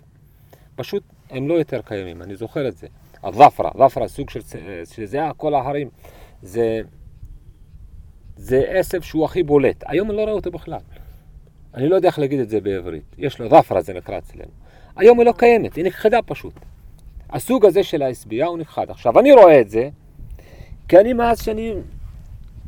פשוט 0.76 1.02
הם 1.30 1.48
לא 1.48 1.54
יותר 1.54 1.80
קיימים, 1.82 2.22
אני 2.22 2.36
זוכר 2.36 2.68
את 2.68 2.76
זה. 2.76 2.86
הזפרה, 3.22 3.70
זפרה, 3.78 4.08
סוג 4.08 4.30
של, 4.30 4.40
של 4.84 5.04
זה, 5.04 5.20
כל 5.36 5.54
ההרים, 5.54 5.88
זה, 6.42 6.80
זה 8.36 8.62
עשב 8.68 9.02
שהוא 9.02 9.24
הכי 9.24 9.42
בולט. 9.42 9.84
היום 9.86 10.10
אני 10.10 10.16
לא 10.16 10.22
רואה 10.22 10.32
אותו 10.32 10.50
בכלל. 10.50 10.78
אני 11.74 11.88
לא 11.88 11.96
יודע 11.96 12.08
איך 12.08 12.18
להגיד 12.18 12.40
את 12.40 12.48
זה 12.48 12.60
בעברית. 12.60 13.04
יש 13.18 13.38
לו 13.38 13.48
זפרה, 13.48 13.80
זה 13.80 13.94
נקרא 13.94 14.18
אצלנו. 14.18 14.50
היום 14.96 15.18
היא 15.18 15.26
לא 15.26 15.32
קיימת, 15.32 15.74
היא 15.74 15.84
נכחדה 15.84 16.22
פשוט. 16.22 16.52
הסוג 17.30 17.66
הזה 17.66 17.82
של 17.82 18.02
העשבייה 18.02 18.46
הוא 18.46 18.58
נכחד. 18.58 18.90
עכשיו, 18.90 19.18
אני 19.18 19.32
רואה 19.32 19.60
את 19.60 19.70
זה, 19.70 19.88
כי 20.88 20.98
אני 20.98 21.12
מאז 21.12 21.42
שאני 21.42 21.74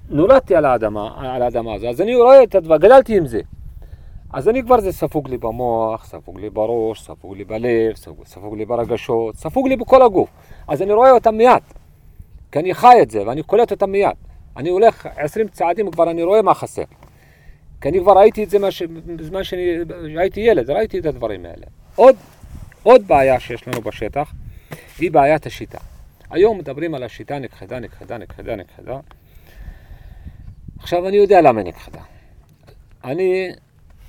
נולדתי 0.08 0.56
על 0.56 0.64
האדמה, 0.64 1.34
על 1.34 1.42
האדמה 1.42 1.74
הזו, 1.74 1.88
אז 1.88 2.00
אני 2.00 2.16
רואה 2.16 2.42
את 2.42 2.54
הדבר, 2.54 2.76
גדלתי 2.76 3.16
עם 3.16 3.26
זה. 3.26 3.40
אז 4.32 4.48
אני 4.48 4.62
כבר, 4.62 4.80
זה 4.80 4.92
ספוג 4.92 5.28
לי 5.28 5.38
במוח, 5.38 6.04
ספוג 6.04 6.40
לי 6.40 6.50
בראש, 6.50 7.02
ספוג 7.02 7.36
לי 7.36 7.44
בלב, 7.44 7.96
ספוג, 7.96 8.26
ספוג 8.26 8.56
לי 8.56 8.64
ברגשות, 8.64 9.36
ספוג 9.36 9.68
לי 9.68 9.76
בכל 9.76 10.02
הגוף. 10.02 10.30
אז 10.68 10.82
אני 10.82 10.92
רואה 10.92 11.10
אותם 11.10 11.34
מיד, 11.34 11.62
כי 12.52 12.58
אני 12.58 12.74
חי 12.74 12.96
את 13.02 13.10
זה 13.10 13.26
ואני 13.26 13.42
קולט 13.42 13.70
אותם 13.70 13.90
מיד. 13.90 14.16
אני 14.56 14.68
הולך 14.68 15.08
עשרים 15.16 15.48
צעדים, 15.48 15.90
כבר 15.90 16.10
אני 16.10 16.22
רואה 16.22 16.42
מה 16.42 16.54
חסר. 16.54 16.82
כי 17.80 17.88
אני 17.88 18.00
כבר 18.00 18.18
ראיתי 18.18 18.44
את 18.44 18.50
זה 18.50 18.58
מש... 18.58 18.82
בזמן 19.16 19.44
שאני 19.44 19.62
הייתי 20.16 20.40
ילד, 20.40 20.70
ראיתי 20.70 20.98
את 20.98 21.06
הדברים 21.06 21.44
האלה. 21.44 21.66
עוד, 21.96 22.16
עוד 22.82 23.06
בעיה 23.06 23.40
שיש 23.40 23.68
לנו 23.68 23.80
בשטח 23.80 24.32
היא 24.98 25.10
בעיית 25.10 25.46
השיטה. 25.46 25.78
היום 26.30 26.58
מדברים 26.58 26.94
על 26.94 27.02
השיטה 27.02 27.38
נכחדה, 27.38 27.78
נכחדה, 27.78 28.18
נכחדה, 28.18 28.56
נכחדה. 28.56 28.98
עכשיו 30.78 31.08
אני 31.08 31.16
יודע 31.16 31.40
למה 31.40 31.62
נכחדה. 31.62 32.00
אני 33.04 33.50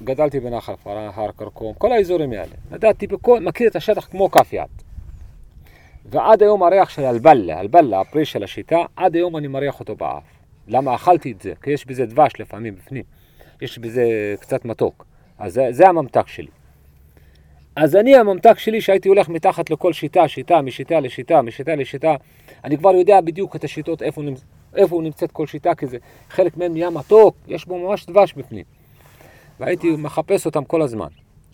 גדלתי 0.03 0.39
בנחל 0.39 0.75
פרה, 0.75 1.11
הר 1.15 1.31
כרכום, 1.31 1.73
כל 1.73 1.91
האזורים 1.91 2.31
האלה. 2.31 2.55
ידעתי 2.71 3.07
בכל, 3.07 3.39
מכיר 3.39 3.67
את 3.67 3.75
השטח 3.75 4.05
כמו 4.05 4.31
כף 4.31 4.53
יד. 4.53 4.69
ועד 6.05 6.43
היום 6.43 6.63
הריח 6.63 6.89
של 6.89 7.01
אלבלה, 7.01 7.59
אלבלה, 7.59 8.01
הפרי 8.01 8.25
של 8.25 8.43
השיטה, 8.43 8.77
עד 8.95 9.15
היום 9.15 9.37
אני 9.37 9.47
מריח 9.47 9.79
אותו 9.79 9.95
באף. 9.95 10.23
למה 10.67 10.95
אכלתי 10.95 11.31
את 11.31 11.41
זה? 11.41 11.53
כי 11.61 11.71
יש 11.71 11.85
בזה 11.85 12.05
דבש 12.05 12.31
לפעמים 12.39 12.75
בפנים. 12.75 13.03
יש 13.61 13.79
בזה 13.79 14.35
קצת 14.39 14.65
מתוק. 14.65 15.05
אז 15.39 15.53
זה, 15.53 15.67
זה 15.71 15.87
הממתק 15.87 16.27
שלי. 16.27 16.47
אז 17.75 17.95
אני, 17.95 18.15
הממתק 18.15 18.59
שלי, 18.59 18.81
שהייתי 18.81 19.09
הולך 19.09 19.29
מתחת 19.29 19.69
לכל 19.69 19.93
שיטה, 19.93 20.27
שיטה, 20.27 20.61
משיטה 20.61 20.99
לשיטה, 20.99 21.41
משיטה 21.41 21.75
לשיטה, 21.75 22.15
אני 22.63 22.77
כבר 22.77 22.91
יודע 22.91 23.21
בדיוק 23.21 23.55
את 23.55 23.63
השיטות, 23.63 24.01
איפה, 24.01 24.21
נמצ... 24.21 24.41
איפה 24.75 25.01
נמצאת 25.03 25.31
כל 25.31 25.47
שיטה, 25.47 25.75
כי 25.75 25.87
זה 25.87 25.97
חלק 26.29 26.57
מהם 26.57 26.73
נהיה 26.73 26.89
מתוק, 26.89 27.35
יש 27.47 27.65
בו 27.65 27.87
ממש 27.87 28.05
דבש 28.05 28.33
בפנים. 28.33 28.80
והייתי 29.61 29.95
מחפש 29.95 30.45
אותם 30.45 30.63
כל 30.63 30.81
הזמן. 30.81 31.07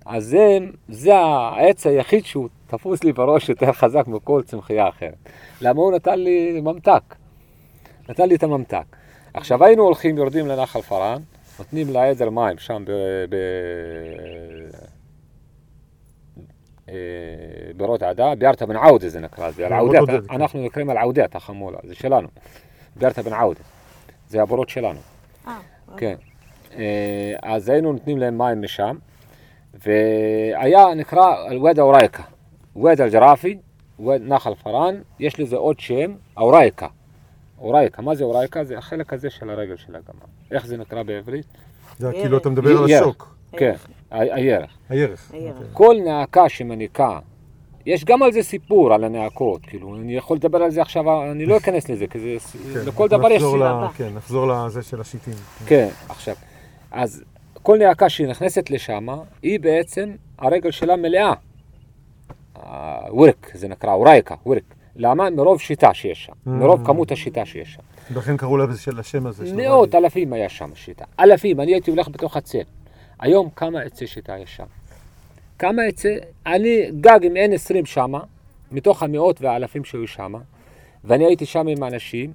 אז 0.05 0.25
זה, 0.25 0.57
זה 0.89 1.15
העץ 1.15 1.87
היחיד 1.87 2.25
שהוא 2.25 2.49
תפוס 2.67 3.03
לי 3.03 3.13
בראש 3.13 3.49
יותר 3.49 3.71
חזק 3.71 4.07
מכל 4.07 4.41
צמחייה 4.45 4.89
אחרת. 4.89 5.29
למה 5.61 5.81
הוא 5.81 5.91
נתן 5.91 6.19
לי 6.19 6.61
ממתק? 6.61 7.15
נתן 8.09 8.29
לי 8.29 8.35
את 8.35 8.43
הממתק. 8.43 8.95
עכשיו 9.33 9.63
היינו 9.63 9.83
הולכים, 9.83 10.17
יורדים 10.17 10.47
לנחל 10.47 10.81
פארן, 10.81 11.21
נותנים 11.59 11.89
לעדר 11.89 12.29
מים 12.29 12.57
שם 12.57 12.83
ב... 12.85 12.91
ב... 13.29 13.35
אה, 16.89 16.95
ביארתה 18.37 18.65
בן 18.65 18.75
עודה 18.75 19.09
זה 19.09 19.19
נקרא, 19.19 19.51
זה 19.51 19.65
על 19.65 19.73
אנחנו 20.29 20.63
נקראים 20.63 20.89
על 20.89 20.97
עודה, 20.97 21.25
החמולה, 21.35 21.77
זה 21.83 21.95
שלנו, 21.95 22.27
ביארתה 22.95 23.21
בן 23.21 23.33
עודה, 23.33 23.61
זה 24.29 24.41
הבורות 24.41 24.69
אה, 26.77 27.33
אז 27.41 27.69
היינו 27.69 27.93
נותנים 27.93 28.17
להם 28.17 28.37
מים 28.37 28.61
משם, 28.61 28.95
והיה 29.85 30.85
נקרא 30.95 31.35
וד 31.63 31.79
אורייקה, 31.79 32.23
וד 32.75 33.01
אל-ג'רפי, 33.01 33.57
נחל 33.99 34.55
פארן, 34.63 34.95
יש 35.19 35.39
לזה 35.39 35.55
עוד 35.55 35.79
שם, 35.79 36.13
אורייקה. 36.37 36.87
אורייקה, 37.59 38.01
מה 38.01 38.15
זה 38.15 38.23
אורייקה? 38.23 38.63
זה 38.63 38.77
החלק 38.77 39.13
הזה 39.13 39.29
של 39.29 39.49
הרגל 39.49 39.75
של 39.75 39.95
הגמל. 39.95 40.19
איך 40.51 40.65
זה 40.65 40.77
נקרא 40.77 41.03
בעברית? 41.03 41.45
זה 41.97 42.11
כאילו 42.11 42.37
אתה 42.37 42.49
מדבר 42.49 42.77
על 42.77 42.91
השוק. 42.91 43.35
כן. 43.51 43.73
הירך. 44.11 44.71
הירח. 44.89 45.31
אוקיי. 45.33 45.51
כל 45.73 45.95
נאקה 46.05 46.49
שמניקה, 46.49 47.19
יש 47.85 48.05
גם 48.05 48.23
על 48.23 48.31
זה 48.31 48.43
סיפור, 48.43 48.93
על 48.93 49.03
הנאקות, 49.03 49.65
כאילו, 49.65 49.95
אני 49.95 50.15
יכול 50.15 50.37
לדבר 50.37 50.63
על 50.63 50.71
זה 50.71 50.81
עכשיו, 50.81 51.31
אני 51.31 51.45
לא 51.45 51.57
אכנס 51.57 51.89
לזה, 51.89 52.07
כי 52.07 52.19
זה, 52.19 52.59
כן, 52.73 52.85
לכל 52.85 53.07
דבר 53.07 53.31
יש 53.31 53.43
סיבה. 53.43 53.87
כן, 53.97 54.09
נחזור 54.15 54.47
לזה 54.47 54.83
של 54.83 55.01
השיטים. 55.01 55.33
כן, 55.65 55.87
עכשיו, 56.09 56.35
אז 56.97 57.23
כל 57.53 57.77
נאקה 57.77 58.09
שנכנסת 58.09 58.69
לשם, 58.69 59.07
היא 59.41 59.59
בעצם, 59.59 60.15
הרגל 60.37 60.71
שלה 60.71 60.95
מלאה. 60.95 61.33
ווירק, 63.09 63.51
זה 63.53 63.67
נקרא 63.67 63.93
אורייקה, 63.93 64.35
ווירק. 64.45 64.63
למה? 64.95 65.29
מרוב 65.29 65.61
שיטה 65.61 65.93
שיש 65.93 66.25
שם, 66.25 66.33
מרוב 66.45 66.85
כמות 66.85 67.11
השיטה 67.11 67.45
שיש 67.45 67.73
שם. 67.73 67.81
ולכן 68.13 68.37
קראו 68.37 68.57
לזה 68.57 68.81
של 68.81 68.99
השם 68.99 69.27
הזה. 69.27 69.55
מאות. 69.55 69.95
אלפים 69.95 70.33
היה 70.33 70.49
שם 70.49 70.75
שיטה, 70.75 71.05
אלפים, 71.19 71.61
אני 71.61 71.73
הייתי 71.73 71.91
הולך 71.91 72.07
בתוך 72.07 72.37
הצל. 72.37 72.63
היום 73.19 73.49
כמה 73.55 73.81
עצי 73.81 74.07
שיטה 74.07 74.37
יש 74.37 74.55
שם? 74.55 74.65
כמה 75.59 75.81
עצי, 75.83 76.15
אני 76.45 76.91
גג 77.01 77.19
אם 77.23 77.37
אין 77.37 77.53
עשרים 77.53 77.85
שמה, 77.85 78.19
מתוך 78.71 79.03
המאות 79.03 79.41
והאלפים 79.41 79.83
שהיו 79.83 80.07
שם, 80.07 80.33
ואני 81.03 81.25
הייתי 81.25 81.45
שם 81.45 81.67
עם 81.67 81.83
אנשים, 81.83 82.31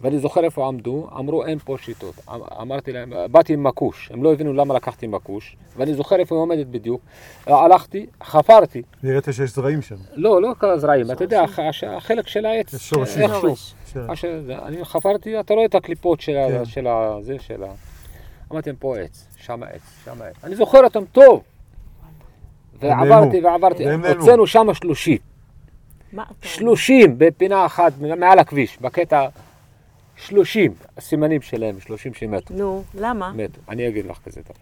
ואני 0.00 0.18
זוכר 0.18 0.44
איפה 0.44 0.66
עמדו, 0.68 1.08
אמרו 1.18 1.44
אין 1.44 1.58
פה 1.58 1.76
שיטות. 1.80 2.14
אמ- 2.28 2.40
אמרתי 2.60 2.92
להם, 2.92 3.12
באתי 3.30 3.52
עם 3.52 3.62
מקוש, 3.62 4.10
הם 4.12 4.22
לא 4.22 4.32
הבינו 4.32 4.52
למה 4.52 4.74
לקחתי 4.74 5.06
מקוש, 5.06 5.56
ואני 5.76 5.94
זוכר 5.94 6.16
איפה 6.16 6.34
היא 6.34 6.42
עומדת 6.42 6.66
בדיוק. 6.66 7.00
הלכתי, 7.46 8.06
חפרתי, 8.22 8.82
נראית 9.02 9.24
שיש 9.24 9.50
זרעים 9.54 9.82
שם. 9.82 9.94
לא, 10.12 10.42
לא 10.42 10.52
כזרעים, 10.58 11.10
אתה 11.10 11.24
יודע, 11.24 11.44
החלק 11.96 12.28
של 12.28 12.46
העץ, 12.46 12.74
יש 12.74 12.88
שורשים. 12.88 13.22
איכשהו. 13.22 13.56
שזה, 14.14 14.58
אני 14.62 14.84
חפרתי, 14.84 15.40
אתה 15.40 15.54
רואה 15.54 15.64
את 15.64 15.74
הקליפות 15.74 16.20
של 16.20 16.36
ה... 16.36 16.48
כן. 16.48 16.64
של 16.64 16.86
ה... 16.86 17.16
זה, 17.20 17.36
של 17.38 17.62
ה... 17.62 17.66
אמרתי 18.52 18.70
להם, 18.70 18.76
פה 18.78 18.98
עץ, 18.98 19.26
שם 19.36 19.62
עץ, 19.62 19.82
שם 20.04 20.22
עץ. 20.22 20.44
אני 20.44 20.56
זוכר 20.56 20.84
אותם 20.84 21.04
טוב. 21.12 21.42
ועברתי. 22.80 23.40
ועברתי. 23.40 23.84
הוצאנו 24.18 24.46
שם 24.46 24.74
שלושים. 24.74 25.18
שלושים 26.42 27.14
בפינה 27.18 27.66
אחת 27.66 27.92
מעל 27.98 28.38
הכביש, 28.38 28.78
בקטע 28.80 29.26
שלושים, 30.16 30.72
הסימנים 30.96 31.42
שלהם, 31.42 31.80
שלושים 31.80 32.14
שמתו. 32.14 32.54
נו, 32.54 32.82
למה? 32.94 33.32
מתו. 33.32 33.60
אני 33.68 33.88
אגיד 33.88 34.06
לך 34.06 34.18
כזה 34.24 34.40
דבר. 34.40 34.54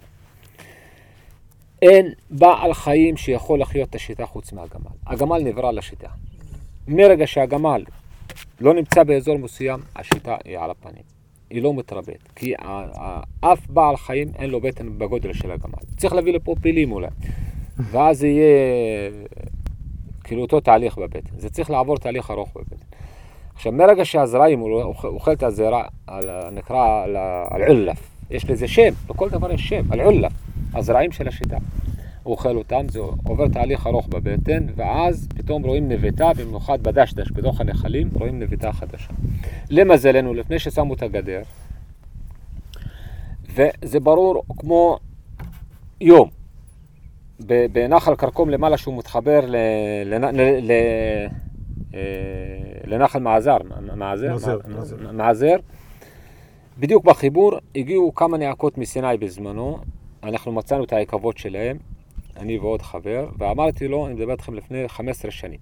אין 1.82 2.12
בעל 2.30 2.74
חיים 2.74 3.16
שיכול 3.16 3.60
לחיות 3.60 3.90
את 3.90 3.94
השיטה 3.94 4.26
חוץ 4.26 4.52
מהגמל. 4.52 4.90
הגמל 5.06 5.38
נברא 5.38 5.70
לשיטה. 5.70 6.08
מרגע 6.88 7.26
שהגמל 7.26 7.84
לא 8.60 8.74
נמצא 8.74 9.02
באזור 9.02 9.38
מסוים, 9.38 9.80
השיטה 9.96 10.36
היא 10.44 10.58
על 10.58 10.70
הפנים. 10.70 11.02
היא 11.50 11.62
לא 11.62 11.74
מתרבית. 11.74 12.28
כי 12.36 12.54
אף 13.40 13.66
בעל 13.68 13.96
חיים 13.96 14.32
אין 14.38 14.50
לו 14.50 14.60
בטן 14.60 14.98
בגודל 14.98 15.32
של 15.32 15.50
הגמל. 15.50 15.78
צריך 15.96 16.12
להביא 16.12 16.32
לפה 16.32 16.54
פילים 16.60 16.92
אולי. 16.92 17.08
ואז 17.76 18.24
יהיה 18.24 18.46
כאילו 20.24 20.42
אותו 20.42 20.60
תהליך 20.60 20.98
בבטן. 20.98 21.38
זה 21.38 21.50
צריך 21.50 21.70
לעבור 21.70 21.98
תהליך 21.98 22.30
ארוך 22.30 22.52
בבטן. 22.56 22.76
עכשיו, 23.64 23.72
מרגע 23.72 24.04
שהזרעים, 24.04 24.60
הוא 24.60 24.82
אוכל- 24.82 25.08
אוכל 25.08 25.32
את 25.32 25.42
הזרע, 25.42 25.84
נקרא 26.52 27.04
על-עולף, 27.50 28.10
יש 28.30 28.50
לזה 28.50 28.68
שם, 28.68 28.92
לכל 29.10 29.28
דבר 29.30 29.52
יש 29.52 29.68
שם, 29.68 29.92
על-עולף, 29.92 30.32
הזרעים 30.74 31.12
של 31.12 31.28
השיטה. 31.28 31.56
הוא 32.22 32.32
אוכל 32.32 32.56
אותם, 32.56 32.86
זה 32.88 32.98
עובר 33.28 33.48
תהליך 33.48 33.86
ארוך 33.86 34.06
בבטן, 34.08 34.66
ואז 34.76 35.28
פתאום 35.36 35.62
רואים 35.62 35.88
נביטה, 35.88 36.30
במיוחד 36.36 36.82
בדשדש, 36.82 37.30
בתוך 37.32 37.60
הנחלים, 37.60 38.08
רואים 38.14 38.38
נביטה 38.40 38.72
חדשה. 38.72 39.12
למזלנו, 39.70 40.34
לפני 40.34 40.58
ששמו 40.58 40.94
את 40.94 41.02
הגדר, 41.02 41.42
וזה 43.54 44.00
ברור 44.00 44.42
כמו 44.58 44.98
יום, 46.00 46.28
בנחל 47.72 48.16
כרכום 48.16 48.50
למעלה 48.50 48.76
שהוא 48.76 48.98
מתחבר 48.98 49.40
ל... 49.46 49.56
ל... 50.04 50.14
ל... 50.62 50.72
לנחל 52.84 53.18
מעזר, 53.18 53.56
מעזר, 53.96 54.32
מעזר, 54.32 54.58
מע- 54.68 54.74
מעזר. 54.76 54.96
מעזר. 55.12 55.56
בדיוק 56.78 57.04
בחיבור 57.04 57.52
הגיעו 57.76 58.14
כמה 58.14 58.38
נעקות 58.38 58.78
מסיני 58.78 59.16
בזמנו, 59.16 59.78
אנחנו 60.22 60.52
מצאנו 60.52 60.84
את 60.84 60.92
העקבות 60.92 61.38
שלהם, 61.38 61.78
אני 62.36 62.58
ועוד 62.58 62.82
חבר, 62.82 63.28
ואמרתי 63.38 63.88
לו, 63.88 64.06
אני 64.06 64.14
מדבר 64.14 64.32
איתכם 64.32 64.54
לפני 64.54 64.88
15 64.88 65.30
שנים. 65.30 65.58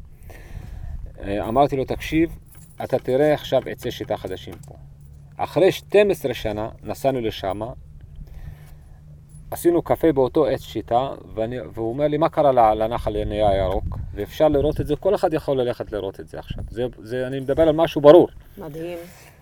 אה, 1.20 1.48
אמרתי 1.48 1.76
לו, 1.76 1.84
תקשיב, 1.84 2.38
אתה 2.84 2.98
תראה 2.98 3.34
עכשיו 3.34 3.62
עצי 3.66 3.90
שיטה 3.90 4.16
חדשים 4.16 4.54
פה. 4.66 4.74
אחרי 5.36 5.72
12 5.72 6.34
שנה 6.34 6.68
נסענו 6.82 7.20
לשם, 7.20 7.60
עשינו 9.52 9.82
קפה 9.82 10.12
באותו 10.12 10.46
עץ 10.46 10.60
שיטה, 10.60 11.08
ואני, 11.34 11.56
והוא 11.74 11.88
אומר 11.88 12.08
לי, 12.08 12.18
מה 12.18 12.28
קרה 12.28 12.74
לנחל 12.74 13.24
נהיה 13.24 13.56
ירוק? 13.56 13.98
ואפשר 14.14 14.48
לראות 14.48 14.80
את 14.80 14.86
זה, 14.86 14.96
כל 14.96 15.14
אחד 15.14 15.34
יכול 15.34 15.60
ללכת 15.60 15.92
לראות 15.92 16.20
את 16.20 16.28
זה 16.28 16.38
עכשיו. 16.38 16.64
זה, 16.70 16.86
זה, 17.02 17.26
אני 17.26 17.40
מדבר 17.40 17.62
על 17.62 17.74
משהו 17.74 18.00
ברור. 18.00 18.28
מדהים. 18.58 18.98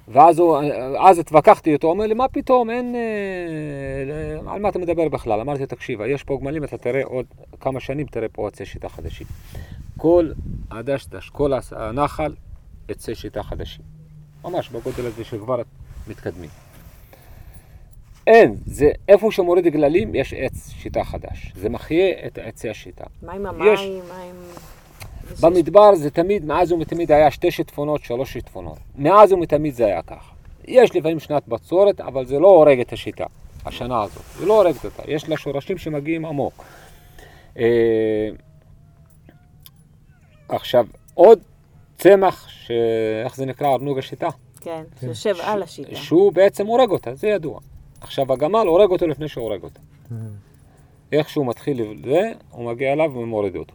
ואז 0.08 0.38
הוא, 0.38 0.58
אז 1.00 1.18
התווכחתי 1.18 1.72
איתו, 1.72 1.86
הוא 1.86 1.94
אומר 1.94 2.06
לי, 2.06 2.14
מה 2.14 2.28
פתאום, 2.28 2.70
אין... 2.70 2.94
אה, 2.94 4.52
על 4.52 4.60
מה 4.60 4.68
אתה 4.68 4.78
מדבר 4.78 5.08
בכלל? 5.08 5.40
אמרתי, 5.40 5.66
תקשיב, 5.66 6.00
יש 6.00 6.24
פה 6.24 6.38
גמלים, 6.40 6.64
אתה 6.64 6.78
תראה 6.78 7.02
עוד 7.04 7.26
כמה 7.60 7.80
שנים, 7.80 8.06
תראה 8.06 8.28
פה 8.32 8.48
עצי 8.48 8.64
שיטה 8.64 8.88
חדשים. 8.88 9.26
כל 9.96 10.30
הדשדש, 10.70 11.30
כל 11.30 11.52
הנחל, 11.72 12.34
עצי 12.88 13.14
שיטה 13.14 13.42
חדשים. 13.42 13.84
ממש 14.44 14.68
בגודל 14.68 15.06
הזה 15.06 15.24
שכבר 15.24 15.62
מתקדמים. 16.08 16.50
אין, 18.30 18.56
זה 18.66 18.90
איפה 19.08 19.32
שמוריד 19.32 19.66
גללים, 19.66 20.14
יש 20.14 20.34
עץ 20.36 20.70
שיטה 20.70 21.04
חדש. 21.04 21.52
זה 21.56 21.68
מחיה 21.68 22.26
את 22.26 22.38
עצי 22.42 22.70
השיטה. 22.70 23.04
מה 23.22 23.32
עם 23.32 23.46
יש. 23.46 23.80
המים? 23.80 24.02
מה 24.08 24.22
עם... 24.22 24.34
במדבר 25.40 25.94
זה 25.94 26.10
תמיד, 26.10 26.44
מאז 26.44 26.72
ומתמיד 26.72 27.12
היה 27.12 27.30
שתי 27.30 27.50
שיטפונות, 27.50 28.04
שלוש 28.04 28.32
שיטפונות. 28.32 28.78
מאז 28.96 29.32
ומתמיד 29.32 29.74
זה 29.74 29.86
היה 29.86 30.02
ככה. 30.02 30.34
יש 30.68 30.96
לפעמים 30.96 31.20
שנת 31.20 31.48
בצורת, 31.48 32.00
אבל 32.00 32.26
זה 32.26 32.38
לא 32.38 32.48
הורג 32.48 32.80
את 32.80 32.92
השיטה, 32.92 33.24
השנה 33.66 34.02
הזאת. 34.02 34.22
זה 34.38 34.46
לא 34.46 34.62
הורגת 34.62 34.84
אותה, 34.84 35.02
יש 35.08 35.28
לה 35.28 35.36
שורשים 35.36 35.78
שמגיעים 35.78 36.26
עמוק. 36.26 36.64
אה, 37.58 38.28
עכשיו, 40.48 40.86
עוד 41.14 41.38
צמח, 41.98 42.48
ש... 42.48 42.70
איך 43.24 43.36
זה 43.36 43.46
נקרא? 43.46 43.68
ארנוג 43.68 43.98
השיטה. 43.98 44.28
כן, 44.60 44.82
שיושב 45.00 45.34
על 45.42 45.62
השיטה. 45.62 45.96
שהוא 45.96 46.32
בעצם 46.32 46.66
הורג 46.66 46.90
אותה, 46.90 47.14
זה 47.14 47.28
ידוע. 47.28 47.60
עכשיו, 48.00 48.32
הגמל 48.32 48.58
הורג 48.66 48.90
אותו 48.90 49.06
לפני 49.06 49.28
שהוא 49.28 49.44
הורג 49.44 49.62
אותה. 49.62 49.80
איך 51.12 51.28
שהוא 51.28 51.46
מתחיל 51.46 51.82
לזה, 51.82 52.32
הוא 52.50 52.70
מגיע 52.72 52.92
אליו 52.92 53.10
ומוריד 53.14 53.56
אותו. 53.56 53.74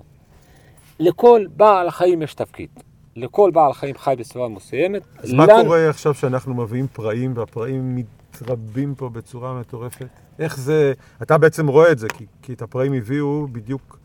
לכל 1.00 1.46
בעל 1.56 1.92
חיים 1.92 2.22
יש 2.22 2.34
תפקיד. 2.34 2.70
לכל 3.16 3.52
בעל 3.52 3.74
חיים 3.74 3.96
חי 3.98 4.14
בסביבה 4.18 4.48
מסוימת. 4.48 5.02
אז 5.18 5.34
מה 5.34 5.46
לנו- 5.46 5.64
קורה 5.64 5.90
עכשיו 5.90 6.14
שאנחנו 6.14 6.54
מביאים 6.54 6.88
פראים, 6.88 7.34
והפראים 7.36 7.96
מתרבים 7.96 8.96
פה 8.96 9.10
בצורה 9.10 9.60
מטורפת? 9.60 10.08
איך 10.40 10.58
זה... 10.60 10.94
אתה 11.22 11.38
בעצם 11.38 11.68
רואה 11.68 11.92
את 11.92 12.00
זה, 12.00 12.08
כי, 12.10 12.26
כי 12.42 12.54
את 12.54 12.62
הפראים 12.62 12.94
הביאו 12.94 13.48
בדיוק 13.52 14.00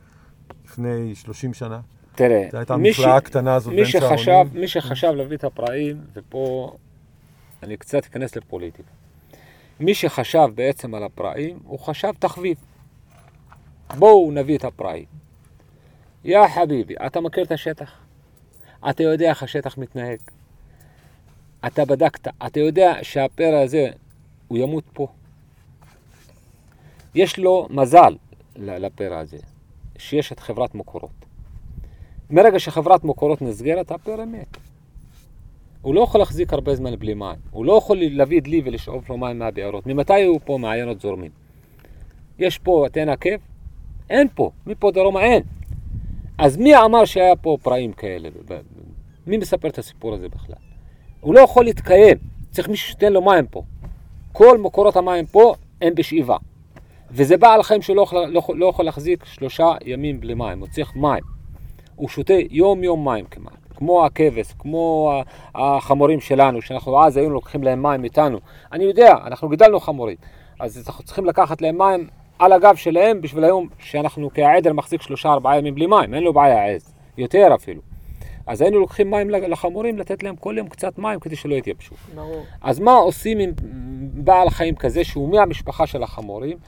לפני 0.64 1.14
30 1.14 1.54
שנה. 1.54 1.80
תראה, 2.14 2.48
זו 2.52 2.58
הייתה 2.58 2.74
המפלאה 2.74 3.16
הקטנה 3.16 3.54
הזאת 3.54 3.72
שחשב, 3.84 4.30
הארונים. 4.30 4.60
מי 4.60 4.68
שחשב 4.68 5.08
להביא 5.10 5.36
את 5.36 5.44
הפראים, 5.44 5.96
ופה 6.14 6.72
אני 7.62 7.76
קצת 7.76 8.04
אכנס 8.04 8.36
לפוליטיקה. 8.36 8.88
מי 9.80 9.94
שחשב 9.94 10.48
בעצם 10.54 10.94
על 10.94 11.02
הפראים, 11.04 11.58
הוא 11.64 11.78
חשב 11.78 12.12
תחביב. 12.18 12.56
בואו 13.98 14.30
נביא 14.32 14.58
את 14.58 14.64
הפראים. 14.64 15.04
יא 16.24 16.48
חביבי, 16.54 16.94
אתה 17.06 17.20
מכיר 17.20 17.44
את 17.44 17.52
השטח? 17.52 17.92
אתה 18.90 19.02
יודע 19.02 19.30
איך 19.30 19.42
השטח 19.42 19.78
מתנהג. 19.78 20.18
אתה 21.66 21.84
בדקת, 21.84 22.28
אתה 22.46 22.60
יודע 22.60 22.92
שהפרא 23.02 23.62
הזה, 23.62 23.88
הוא 24.48 24.58
ימות 24.58 24.84
פה. 24.92 25.06
יש 27.14 27.38
לו 27.38 27.66
מזל 27.70 28.16
ל- 28.56 28.86
לפרא 28.86 29.16
הזה, 29.16 29.36
שיש 29.98 30.32
את 30.32 30.40
חברת 30.40 30.74
מקורות. 30.74 31.10
מרגע 32.30 32.58
שחברת 32.58 33.04
מקורות 33.04 33.42
נסגרת, 33.42 33.90
הפרא 33.90 34.24
מת. 34.24 34.56
הוא 35.82 35.94
לא 35.94 36.00
יכול 36.00 36.20
להחזיק 36.20 36.52
הרבה 36.52 36.74
זמן 36.74 36.96
בלי 36.96 37.14
מים. 37.14 37.36
הוא 37.50 37.64
לא 37.64 37.72
יכול 37.72 37.98
להביא 38.00 38.42
דלי 38.42 38.62
ולשאוב 38.64 39.04
לו 39.08 39.16
מים 39.16 39.38
מהבארות. 39.38 39.86
ממתי 39.86 40.12
היו 40.12 40.34
פה 40.44 40.58
מעיינות 40.58 41.00
זורמים? 41.00 41.30
יש 42.38 42.58
פה 42.58 42.86
את 42.86 42.96
עין 42.96 43.08
עקב? 43.08 43.36
אין 44.10 44.28
פה. 44.34 44.50
מפה 44.66 44.90
דרומה 44.90 45.20
אין. 45.20 45.42
אז 46.38 46.56
מי 46.56 46.76
אמר 46.76 47.04
שהיה 47.04 47.36
פה 47.36 47.56
פראים 47.62 47.92
כאלה? 47.92 48.28
מי 49.26 49.36
מספר 49.36 49.68
את 49.68 49.78
הסיפור 49.78 50.14
הזה 50.14 50.28
בכלל? 50.28 50.56
הוא 51.20 51.34
לא 51.34 51.40
יכול 51.40 51.64
להתקיים. 51.64 52.16
צריך 52.50 52.68
מישהו 52.68 52.88
שייתן 52.88 53.12
לו 53.12 53.22
מים 53.22 53.46
פה. 53.46 53.62
כל 54.32 54.58
מקורות 54.58 54.96
המים 54.96 55.26
פה 55.26 55.54
הם 55.80 55.94
בשאיבה. 55.94 56.36
וזה 57.10 57.36
בעל 57.36 57.62
חיים 57.62 57.82
שלא 57.82 58.06
לא, 58.12 58.42
לא 58.54 58.66
יכול 58.66 58.84
להחזיק 58.84 59.24
שלושה 59.24 59.72
ימים 59.84 60.20
בלי 60.20 60.34
מים. 60.34 60.60
הוא 60.60 60.68
צריך 60.68 60.96
מים. 60.96 61.24
הוא 62.00 62.08
שותה 62.08 62.34
יום 62.50 62.84
יום 62.84 63.08
מים 63.08 63.24
כמעט, 63.24 63.59
כמו 63.80 64.06
הכבש, 64.06 64.52
כמו 64.58 65.12
החמורים 65.54 66.20
שלנו, 66.20 66.62
שאנחנו 66.62 67.04
אז 67.04 67.16
היינו 67.16 67.34
לוקחים 67.34 67.62
להם 67.62 67.82
מים 67.82 68.04
איתנו. 68.04 68.38
אני 68.72 68.84
יודע, 68.84 69.14
אנחנו 69.26 69.48
גידלנו 69.48 69.80
חמורים, 69.80 70.16
אז 70.60 70.84
אנחנו 70.88 71.04
צריכים 71.04 71.24
לקחת 71.24 71.62
להם 71.62 71.78
מים 71.78 72.06
על 72.38 72.52
הגב 72.52 72.74
שלהם 72.76 73.20
בשביל 73.20 73.44
היום 73.44 73.68
שאנחנו, 73.78 74.30
כי 74.34 74.42
העדר 74.42 74.72
מחזיק 74.72 75.02
שלושה 75.02 75.28
ארבעה 75.28 75.58
ימים 75.58 75.74
בלי 75.74 75.86
מים, 75.86 76.14
אין 76.14 76.22
לו 76.22 76.32
בעיה 76.32 76.62
העז, 76.62 76.94
יותר 77.18 77.54
אפילו. 77.54 77.80
אז 78.46 78.60
היינו 78.60 78.80
לוקחים 78.80 79.10
מים 79.10 79.30
לחמורים, 79.30 79.98
לתת 79.98 80.22
להם 80.22 80.36
כל 80.36 80.54
יום 80.58 80.68
קצת 80.68 80.98
מים 80.98 81.20
כדי 81.20 81.36
שלא 81.36 81.54
יתייבשו. 81.54 81.94
ברור. 82.14 82.42
אז 82.62 82.80
מה 82.80 82.94
עושים 82.94 83.38
עם 83.38 83.50
בעל 84.14 84.50
חיים 84.50 84.74
כזה 84.74 85.04
שהוא 85.04 85.30
מהמשפחה 85.30 85.86
של 85.86 86.02
החמורים, 86.02 86.58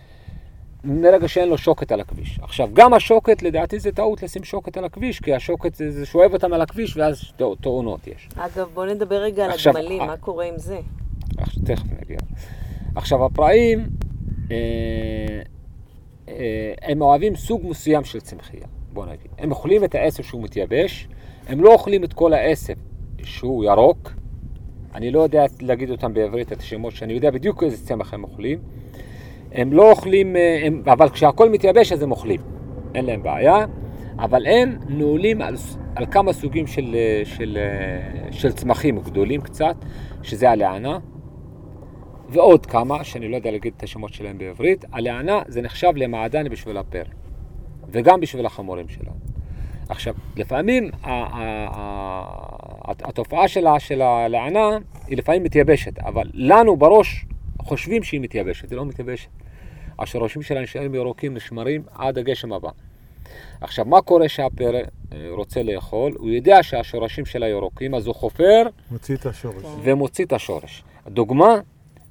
מרגע 0.85 1.29
שאין 1.29 1.49
לו 1.49 1.59
שוקת 1.59 1.92
על 1.92 2.01
הכביש. 2.01 2.38
עכשיו, 2.42 2.68
גם 2.73 2.95
השוקת, 2.95 3.42
לדעתי 3.42 3.79
זה 3.79 3.92
טעות 3.92 4.23
לשים 4.23 4.45
שוקת 4.45 4.77
על 4.77 4.85
הכביש, 4.85 5.21
כי 5.21 5.35
השוקת 5.35 5.75
זה, 5.75 5.90
זה 5.90 6.07
שואב 6.07 6.33
אותם 6.33 6.53
על 6.53 6.61
הכביש 6.61 6.97
ואז 6.97 7.33
תאונות 7.61 8.07
יש. 8.07 8.29
אגב, 8.37 8.68
בוא 8.75 8.87
נדבר 8.87 9.16
רגע 9.16 9.47
עכשיו, 9.47 9.77
על 9.77 9.83
הגמלים, 9.83 10.01
אה, 10.01 10.07
מה 10.07 10.16
קורה 10.16 10.45
עם 10.45 10.59
זה? 10.59 10.81
עכשיו, 11.38 11.62
תכף 11.64 11.87
נגיע. 12.01 12.18
עכשיו, 12.95 13.25
הפראים, 13.25 13.88
אה, 14.51 14.57
אה, 16.29 16.73
הם 16.83 17.03
אוהבים 17.03 17.37
סוג 17.37 17.62
מסוים 17.64 18.05
של 18.05 18.21
צמחייה, 18.21 18.66
בוא 18.92 19.07
נגיד. 19.07 19.29
הם 19.38 19.51
אוכלים 19.51 19.85
את 19.85 19.95
העשב 19.95 20.23
שהוא 20.23 20.42
מתייבש, 20.42 21.09
הם 21.49 21.61
לא 21.61 21.73
אוכלים 21.73 22.05
את 22.05 22.12
כל 22.12 22.33
העשב 22.33 22.75
שהוא 23.23 23.64
ירוק. 23.64 24.12
אני 24.95 25.11
לא 25.11 25.21
יודע 25.21 25.45
להגיד 25.61 25.90
אותם 25.90 26.14
בעברית, 26.14 26.53
את 26.53 26.59
השמות, 26.59 26.95
שאני 26.95 27.12
יודע 27.12 27.31
בדיוק 27.31 27.62
איזה 27.62 27.87
צמח 27.87 28.14
הם 28.14 28.25
אוכלים. 28.25 28.59
הם 29.55 29.73
לא 29.73 29.91
אוכלים, 29.91 30.37
אה, 30.37 30.62
הם, 30.65 30.83
אבל 30.87 31.09
כשהכול 31.09 31.49
מתייבש 31.49 31.93
אז 31.93 32.03
הם 32.03 32.11
אוכלים, 32.11 32.41
אין 32.95 33.05
להם 33.05 33.23
בעיה, 33.23 33.57
אבל 34.19 34.47
הם 34.47 34.77
נעולים 34.88 35.43
על, 35.43 35.57
על 35.97 36.07
כמה 36.07 36.33
סוגים 36.33 36.67
של, 36.67 36.95
אה, 36.95 37.23
של, 37.25 37.59
אה, 37.61 38.33
של 38.33 38.53
צמחים 38.53 38.99
גדולים 38.99 39.41
קצת, 39.41 39.77
שזה 40.23 40.51
הלענה, 40.51 40.99
ועוד 42.29 42.67
כמה, 42.67 43.05
שאני 43.05 43.29
לא 43.29 43.37
יודע 43.37 43.51
להגיד 43.51 43.73
את 43.77 43.83
השמות 43.83 44.12
שלהם 44.12 44.38
בעברית, 44.38 44.85
הלענה 44.93 45.43
זה 45.47 45.62
נחשב 45.62 45.93
למעדן 45.97 46.49
בשביל 46.49 46.77
הפר, 46.77 47.03
וגם 47.88 48.21
בשביל 48.21 48.47
החמורים 48.47 48.88
שלנו. 48.88 49.17
עכשיו, 49.88 50.15
לפעמים 50.37 50.91
התופעה 52.85 53.49
שלה, 53.49 53.81
של 53.81 54.03
הלענה 54.03 54.69
היא 55.07 55.19
לפעמים 55.19 55.43
מתייבשת, 55.43 55.99
אבל 55.99 56.31
לנו 56.35 56.77
בראש 56.77 57.27
חושבים 57.62 58.03
שהיא 58.03 58.21
מתייבשת, 58.21 58.71
היא 58.71 58.77
לא 58.77 58.87
מתייבשת. 58.87 59.29
השורשים 60.03 60.43
שלה 60.43 60.61
נשארים 60.61 60.95
ירוקים, 60.95 61.35
נשמרים 61.35 61.83
עד 61.95 62.19
הגשם 62.19 62.53
הבא. 62.53 62.69
עכשיו, 63.61 63.85
מה 63.85 64.01
קורה 64.03 64.29
שהפרא 64.29 64.79
אה, 65.12 65.19
רוצה 65.31 65.62
לאכול? 65.62 66.12
הוא 66.19 66.29
יודע 66.31 66.62
שהשורשים 66.62 67.27
שלה 67.27 67.49
ירוקים, 67.49 67.95
אז 67.95 68.07
הוא 68.07 68.15
חופר 68.15 68.62
מוציא 68.91 69.17
את 69.17 69.27
השורש. 69.27 69.65
ומוציא 69.83 70.25
את 70.25 70.33
השורש. 70.33 70.85
דוגמה, 71.09 71.55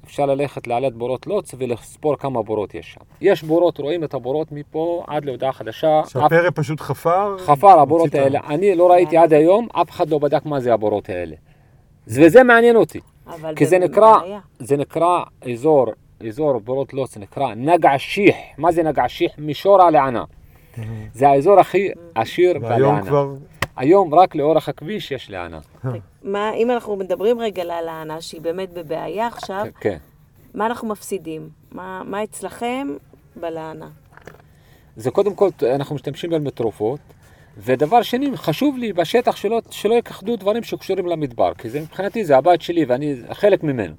אפשר 0.04 0.26
ללכת 0.26 0.66
לעלת 0.66 0.94
בורות 0.94 1.26
לוץ 1.26 1.54
ולספור 1.58 2.16
כמה 2.18 2.42
בורות 2.42 2.74
יש 2.74 2.92
שם. 2.92 3.00
יש 3.20 3.42
בורות, 3.42 3.78
רואים 3.78 4.04
את 4.04 4.14
הבורות 4.14 4.52
מפה 4.52 5.04
עד 5.06 5.24
להודעה 5.24 5.52
חדשה. 5.52 6.00
אף- 6.00 6.08
שהפרא 6.08 6.50
פשוט 6.54 6.80
חפר. 6.80 7.36
חפר 7.38 7.80
הבורות 7.80 8.14
האלה. 8.14 8.40
אני 8.48 8.74
לא 8.74 8.90
ראיתי 8.90 9.16
עד 9.16 9.32
היום, 9.32 9.68
אף 9.72 9.90
אחד 9.90 10.10
לא 10.10 10.18
בדק 10.18 10.46
מה 10.46 10.60
זה 10.60 10.74
הבורות 10.74 11.08
האלה. 11.08 11.36
וזה 12.06 12.42
מעניין 12.42 12.76
אותי. 12.76 13.00
אבל 13.26 13.54
כי 13.56 13.64
זה 13.64 13.70
זה 13.70 13.78
נקרא. 13.78 14.14
זה 14.58 14.76
נקרא 14.76 15.22
אזור, 15.52 15.86
אזור 16.28 16.60
זה 17.08 17.20
נקרא 17.20 17.54
נגע 17.54 17.90
שיח. 17.98 18.36
מה 18.58 18.72
זה 18.72 18.82
נגע 18.82 19.08
שיח? 19.08 19.32
מישור 19.38 19.82
הלענה. 19.82 20.24
זה 21.14 21.28
האזור 21.28 21.60
הכי 21.60 21.88
עשיר 22.14 22.58
והיום 22.62 22.94
בלענה. 22.94 23.06
כבר... 23.06 23.34
היום 23.76 24.14
רק 24.14 24.34
לאורך 24.34 24.68
הכביש 24.68 25.10
יש 25.10 25.30
לענה. 25.30 25.60
מה, 26.22 26.54
אם 26.54 26.70
אנחנו 26.70 26.96
מדברים 26.96 27.40
רגע 27.40 27.62
על 27.62 27.88
ההנאה 27.88 28.20
שהיא 28.20 28.40
באמת 28.40 28.72
בבעיה 28.72 29.26
עכשיו, 29.26 29.66
כן. 29.80 29.96
מה 30.54 30.66
אנחנו 30.66 30.88
מפסידים? 30.88 31.48
מה, 31.72 32.02
מה 32.04 32.24
אצלכם 32.24 32.88
בלענה? 33.36 33.88
זה 34.96 35.10
קודם 35.10 35.34
כל, 35.34 35.48
אנחנו 35.74 35.94
משתמשים 35.94 36.30
בהם 36.30 36.44
בתרופות. 36.44 37.00
ודבר 37.58 38.02
שני, 38.02 38.36
חשוב 38.36 38.78
לי 38.78 38.92
בשטח 38.92 39.36
שלא, 39.36 39.60
שלא 39.70 39.94
יכחדו 39.94 40.36
דברים 40.36 40.62
שקשורים 40.62 41.06
למדבר, 41.06 41.54
כי 41.54 41.70
זה 41.70 41.80
מבחינתי 41.80 42.24
זה 42.24 42.36
הבית 42.36 42.62
שלי 42.62 42.84
ואני 42.84 43.14
חלק 43.32 43.62
ממנו. 43.62 43.94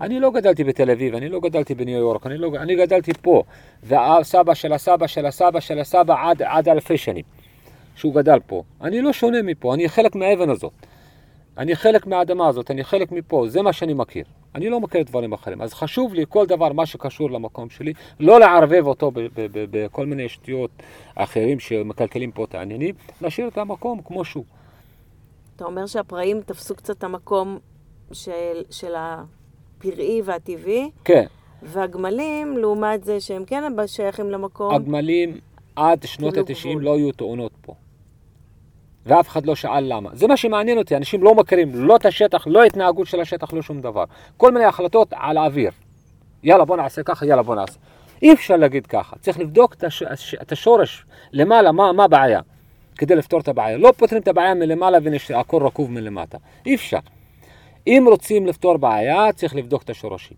אני 0.00 0.20
לא 0.20 0.30
גדלתי 0.30 0.64
בתל 0.64 0.90
אביב, 0.90 1.14
אני 1.14 1.28
לא 1.28 1.40
גדלתי 1.40 1.74
בניו 1.74 1.98
יורק, 1.98 2.26
אני, 2.26 2.38
לא, 2.38 2.50
אני 2.56 2.76
גדלתי 2.76 3.12
פה, 3.22 3.42
והסבא 3.82 4.54
של 4.54 4.72
הסבא 4.72 5.06
של 5.06 5.26
הסבא 5.26 5.60
של 5.60 5.78
הסבא 5.78 6.30
עד, 6.30 6.42
עד 6.42 6.68
אלפי 6.68 6.98
שנים, 6.98 7.24
שהוא 7.94 8.14
גדל 8.14 8.38
פה. 8.46 8.62
אני 8.80 9.02
לא 9.02 9.12
שונה 9.12 9.42
מפה, 9.42 9.74
אני 9.74 9.88
חלק 9.88 10.14
מהאבן 10.14 10.50
הזאת. 10.50 10.72
אני 11.58 11.76
חלק 11.76 12.06
מהאדמה 12.06 12.48
הזאת, 12.48 12.70
אני 12.70 12.84
חלק 12.84 13.12
מפה, 13.12 13.44
זה 13.48 13.62
מה 13.62 13.72
שאני 13.72 13.94
מכיר. 13.94 14.24
אני 14.54 14.68
לא 14.68 14.80
מכיר 14.80 15.02
דברים 15.02 15.32
אחרים. 15.32 15.62
אז 15.62 15.74
חשוב 15.74 16.14
לי 16.14 16.24
כל 16.28 16.46
דבר, 16.46 16.72
מה 16.72 16.86
שקשור 16.86 17.30
למקום 17.30 17.70
שלי, 17.70 17.92
לא 18.20 18.40
לערבב 18.40 18.86
אותו 18.86 19.12
בכל 19.70 20.06
מיני 20.06 20.28
שטויות 20.28 20.70
אחרים 21.14 21.60
שמקלקלים 21.60 22.32
פה 22.32 22.44
את 22.44 22.54
העניינים, 22.54 22.94
להשאיר 23.20 23.48
את 23.48 23.58
המקום 23.58 24.00
כמו 24.04 24.24
שהוא. 24.24 24.44
אתה 25.56 25.64
אומר 25.64 25.86
שהפראים 25.86 26.40
תפסו 26.40 26.74
קצת 26.74 26.98
את 26.98 27.04
המקום 27.04 27.58
של, 28.12 28.62
של 28.70 28.94
הפראי 29.88 30.22
והטבעי, 30.24 30.90
כן, 31.04 31.24
והגמלים, 31.62 32.58
לעומת 32.58 33.04
זה 33.04 33.20
שהם 33.20 33.44
כן 33.44 33.62
שייכים 33.86 34.30
למקום, 34.30 34.74
הגמלים 34.74 35.38
עד 35.76 36.06
שנות 36.06 36.34
קיבלו 36.34 36.46
ה-90 36.48 36.68
גבול. 36.68 36.82
לא 36.82 36.94
היו 36.94 37.12
תאונות 37.12 37.52
פה. 37.60 37.74
ואף 39.06 39.28
אחד 39.28 39.46
לא 39.46 39.54
שאל 39.54 39.84
למה. 39.86 40.10
זה 40.12 40.26
מה 40.26 40.36
שמעניין 40.36 40.78
אותי, 40.78 40.96
אנשים 40.96 41.22
לא 41.22 41.34
מכירים 41.34 41.70
לא 41.74 41.96
את 41.96 42.06
השטח, 42.06 42.46
לא 42.46 42.64
התנהגות 42.64 43.06
של 43.06 43.20
השטח, 43.20 43.52
לא 43.52 43.62
שום 43.62 43.80
דבר. 43.80 44.04
כל 44.36 44.52
מיני 44.52 44.64
החלטות 44.64 45.12
על 45.12 45.36
האוויר. 45.36 45.70
יאללה 46.42 46.64
בוא 46.64 46.76
נעשה 46.76 47.02
ככה, 47.02 47.26
יאללה 47.26 47.42
בוא 47.42 47.54
נעשה. 47.54 47.78
אי 48.22 48.32
אפשר 48.32 48.56
להגיד 48.56 48.86
ככה, 48.86 49.16
צריך 49.18 49.38
לבדוק 49.38 49.74
את, 49.74 49.84
הש... 49.84 50.02
את 50.42 50.52
השורש 50.52 51.04
למעלה, 51.32 51.72
מה, 51.72 51.92
מה 51.92 52.04
הבעיה, 52.04 52.40
כדי 52.98 53.16
לפתור 53.16 53.40
את 53.40 53.48
הבעיה. 53.48 53.76
לא 53.76 53.92
פותרים 53.96 54.22
את 54.22 54.28
הבעיה 54.28 54.54
מלמעלה 54.54 54.98
והכל 55.30 55.62
רקוב 55.62 55.90
מלמטה. 55.90 56.38
אי 56.66 56.74
אפשר. 56.74 56.98
אם 57.86 58.04
רוצים 58.10 58.46
לפתור 58.46 58.76
בעיה, 58.76 59.32
צריך 59.32 59.54
לבדוק 59.56 59.82
את 59.82 59.90
השורשים. 59.90 60.36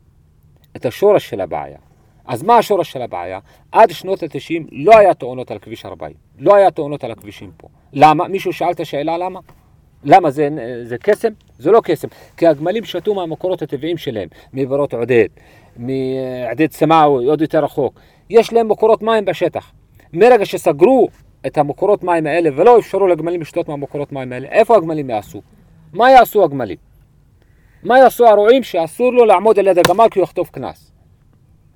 את 0.77 0.87
השורש 0.87 1.31
של 1.31 1.41
הבעיה. 1.41 1.79
אז 2.27 2.43
מה 2.43 2.57
השורש 2.57 2.93
של 2.93 3.03
הבעיה? 3.03 3.39
עד 3.73 3.91
שנות 3.91 4.23
ה-90 4.23 4.69
לא 4.73 4.99
היה 4.99 5.15
תאונות 5.15 5.51
על 5.51 5.59
כביש 5.59 5.87
40. 5.87 6.15
לא 6.39 6.55
היה 6.55 6.71
תאונות 6.71 7.05
על 7.05 7.11
הכבישים 7.11 7.51
פה. 7.57 7.69
למה? 7.93 8.29
מישהו 8.29 8.53
שאל 8.53 8.71
את 8.71 8.81
השאלה 8.81 9.19
למה? 9.19 9.41
למה 10.05 10.31
זה, 10.31 10.49
זה 10.83 10.99
קסם? 10.99 11.29
זה 11.59 11.71
לא 11.71 11.81
קסם. 11.85 12.09
כי 12.37 12.47
הגמלים 12.47 12.85
שתו 12.85 13.15
מהמקורות 13.15 13.63
הטבעיים 13.63 13.97
שלהם, 13.97 14.29
מברות 14.53 14.95
עודד, 14.95 15.29
מעודד 15.77 16.73
סמאווי, 16.73 17.27
עוד 17.27 17.41
יותר 17.41 17.65
רחוק. 17.65 18.01
יש 18.31 18.53
להם 18.53 18.69
מקורות 18.69 19.03
מים 19.03 19.25
בשטח. 19.25 19.73
מרגע 20.13 20.47
שסגרו 20.47 21.09
את 21.47 21.59
המקורות 21.59 22.05
מים 22.05 22.27
האלה 22.27 22.51
ולא 22.57 22.79
אפשרו 22.79 23.07
לגמלים 23.07 23.41
לשתות 23.41 23.69
מהמקורות 23.69 24.13
מים 24.13 24.33
האלה, 24.33 24.49
איפה 24.49 24.77
הגמלים 24.77 25.11
יעשו? 25.11 25.43
מה 25.93 26.11
יעשו 26.11 26.45
הגמלים? 26.45 26.88
מה 27.83 27.99
יעשו 27.99 28.27
הרועים 28.27 28.63
שאסור 28.63 29.13
לו 29.13 29.25
לעמוד 29.25 29.59
על 29.59 29.67
יד 29.67 29.79
הגמל 29.79 30.07
כי 30.11 30.19
הוא 30.19 30.25
יחטוף 30.25 30.51
קנס? 30.51 30.93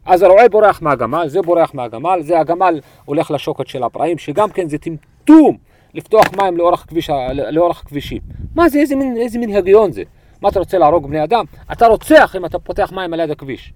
אז 0.06 0.22
הרועה 0.22 0.48
בורח 0.48 0.82
מהגמל, 0.82 1.28
זה 1.28 1.42
בורח 1.42 1.74
מהגמל, 1.74 2.18
זה 2.22 2.40
הגמל 2.40 2.80
הולך 3.04 3.30
לשוקת 3.30 3.66
של 3.66 3.82
הפראים, 3.82 4.18
שגם 4.18 4.50
כן 4.50 4.68
זה 4.68 4.78
טמטום 4.78 5.56
לפתוח 5.94 6.26
מים 6.36 6.56
לאורך, 6.56 6.84
כביש, 6.88 7.10
לאורך 7.50 7.82
כבישים. 7.86 8.20
מה 8.54 8.68
זה, 8.68 8.78
איזה 8.78 8.96
מין, 8.96 9.16
איזה 9.16 9.38
מין 9.38 9.56
הגיון 9.56 9.92
זה? 9.92 10.02
מה 10.40 10.48
אתה 10.48 10.58
רוצה 10.58 10.78
להרוג 10.78 11.08
בני 11.08 11.24
אדם? 11.24 11.44
אתה 11.72 11.86
רוצח 11.86 12.36
אם 12.36 12.44
אתה 12.44 12.58
פותח 12.58 12.92
מים 12.92 13.12
על 13.12 13.20
יד 13.20 13.30
הכביש. 13.30 13.72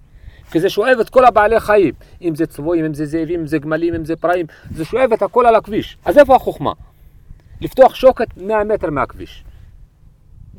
כי 0.51 0.59
זה 0.59 0.69
שואב 0.69 0.99
את 1.01 1.09
כל 1.09 1.25
הבעלי 1.25 1.59
חיים, 1.59 1.93
אם 2.21 2.35
זה 2.35 2.45
צבועים, 2.45 2.85
אם 2.85 2.93
זה 2.93 3.05
זאבים, 3.05 3.39
אם 3.39 3.47
זה 3.47 3.57
גמלים, 3.57 3.95
אם 3.95 4.05
זה 4.05 4.15
פראים, 4.15 4.45
זה 4.75 4.85
שואב 4.85 5.13
את 5.13 5.21
הכל 5.21 5.45
על 5.45 5.55
הכביש. 5.55 5.97
אז 6.05 6.17
איפה 6.17 6.35
החוכמה? 6.35 6.71
לפתוח 7.61 7.95
שוקת 7.95 8.27
100 8.37 8.63
מטר 8.63 8.89
מהכביש. 8.89 9.43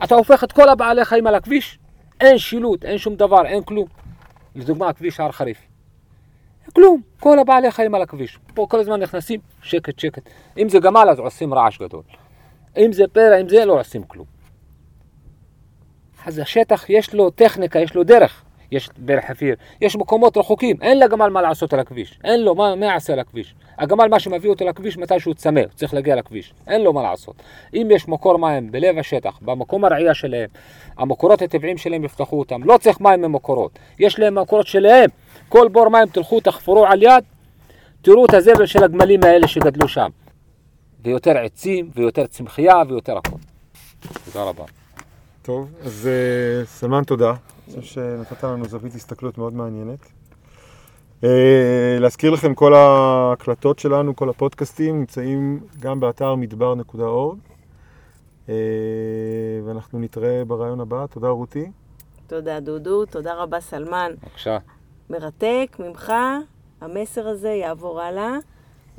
אתה 0.05 0.15
הופך 0.15 0.45
את 0.45 0.53
כל 0.53 0.69
הבעלי 0.69 1.05
חיים 1.05 1.27
על 1.27 1.35
הכביש, 1.35 1.79
אין 2.21 2.39
שילוט, 2.39 2.85
אין 2.85 2.99
שום 2.99 3.17
דבר, 3.17 3.47
אין 3.47 3.63
כלום. 3.63 3.87
לדוגמה, 4.57 4.89
הכביש 4.89 5.21
הר 5.21 5.33
חריף. 5.33 5.59
כלום, 6.75 7.01
כל 7.21 7.39
הבעלי 7.39 7.71
חיים 7.71 7.95
על 7.95 8.03
הכביש. 8.03 8.39
פה 8.55 8.67
כל 8.71 8.81
הזמן 8.81 9.01
נכנסים, 9.01 9.41
שקט, 9.63 9.99
שקט. 9.99 10.23
אם 10.59 10.69
זה 10.69 10.79
גמל, 10.79 11.09
אז 11.11 11.19
עושים 11.19 11.55
רעש 11.55 11.79
גדול. 11.79 12.03
אם 12.77 12.93
זה 12.93 13.05
פרא, 13.13 13.41
אם 13.41 13.49
זה, 13.49 13.65
לא 13.65 13.81
עושים 13.81 14.03
כלום. 14.03 14.27
אז 16.27 16.39
השטח, 16.39 16.91
יש 16.91 17.15
לו 17.15 17.31
טכניקה, 17.31 17.79
יש 17.79 17.95
לו 17.95 18.05
דרך. 18.05 18.45
יש 18.73 18.89
בין 18.99 19.21
חפיר, 19.21 19.55
יש 19.81 19.97
מקומות 19.97 20.37
רחוקים, 20.37 20.77
אין 20.83 20.99
לגמל 20.99 21.29
מה 21.29 21.43
לעשות 21.43 21.73
על 21.73 21.81
הכביש, 21.81 22.19
אין 22.25 22.45
לו, 22.45 22.55
מה, 22.55 22.75
מה 22.75 22.87
יעשה 22.87 23.13
על 23.13 23.19
הכביש? 23.19 23.55
הגמל, 23.79 24.09
מה 24.09 24.21
שמביא 24.21 24.51
אותו 24.51 24.65
לכביש, 24.65 24.99
מתי 24.99 25.21
שהוא 25.21 25.35
צמא, 25.35 25.61
הוא 25.61 25.69
צריך 25.75 25.95
להגיע 25.95 26.17
לכביש, 26.17 26.55
אין 26.67 26.83
לו 26.83 26.93
מה 26.93 27.03
לעשות. 27.03 27.35
אם 27.75 27.89
יש 27.91 28.09
מקור 28.09 28.39
מים 28.39 28.73
בלב 28.73 28.99
השטח, 28.99 29.39
במקום 29.43 29.85
הרעייה 29.85 30.15
שלהם, 30.15 30.49
המקורות 30.99 31.43
הטבעיים 31.43 31.79
שלהם 31.79 32.05
יפתחו 32.05 32.39
אותם, 32.39 32.65
לא 32.65 32.79
צריך 32.79 33.01
מים 33.01 33.23
ממקורות, 33.23 33.79
יש 33.99 34.19
להם 34.19 34.39
מקורות 34.39 34.67
שלהם, 34.67 35.11
כל 35.49 35.69
בור 35.69 35.89
מים 35.89 36.07
תלכו, 36.07 36.41
תחפרו 36.41 36.87
על 36.87 37.03
יד, 37.03 37.25
תראו 38.03 38.25
את 38.25 38.35
הזבל 38.35 38.67
של 38.67 38.85
הגמלים 38.85 39.25
האלה 39.25 39.49
שגדלו 39.49 39.89
שם. 39.89 40.09
ויותר 41.05 41.39
עצים, 41.39 41.91
ויותר 41.95 42.27
צמחייה, 42.27 42.83
ויותר 42.89 43.19
הכל. 43.19 43.37
תודה 44.25 44.45
רבה. 44.45 44.65
טוב, 45.43 45.71
אז 45.85 46.09
אה, 46.09 46.67
סלמן 46.67 47.05
תודה. 47.05 47.33
אני 47.75 47.81
חושב 47.81 47.95
שנתת 47.95 48.45
לנו 48.45 48.65
זווית 48.65 48.95
הסתכלות 48.95 49.39
מאוד 49.39 49.53
מעניינת. 49.53 49.99
אה, 51.25 51.97
להזכיר 52.01 52.31
לכם, 52.31 52.55
כל 52.55 52.75
ההקלטות 52.75 53.79
שלנו, 53.79 54.17
כל 54.17 54.29
הפודקאסטים, 54.29 54.99
נמצאים 54.99 55.61
גם 55.81 56.01
באתר 56.01 56.35
מדבר.org. 56.35 57.37
אה, 58.49 58.55
ואנחנו 59.65 59.99
נתראה 59.99 60.45
ברעיון 60.45 60.81
הבא. 60.81 61.07
תודה, 61.07 61.29
רותי. 61.29 61.71
תודה, 62.27 62.61
דודו. 62.61 63.07
תודה 63.07 63.35
רבה, 63.35 63.61
סלמן. 63.61 64.13
בבקשה. 64.23 64.59
מרתק 65.11 65.77
ממך. 65.79 66.13
המסר 66.81 67.29
הזה 67.29 67.49
יעבור 67.49 68.01
הלאה. 68.01 68.37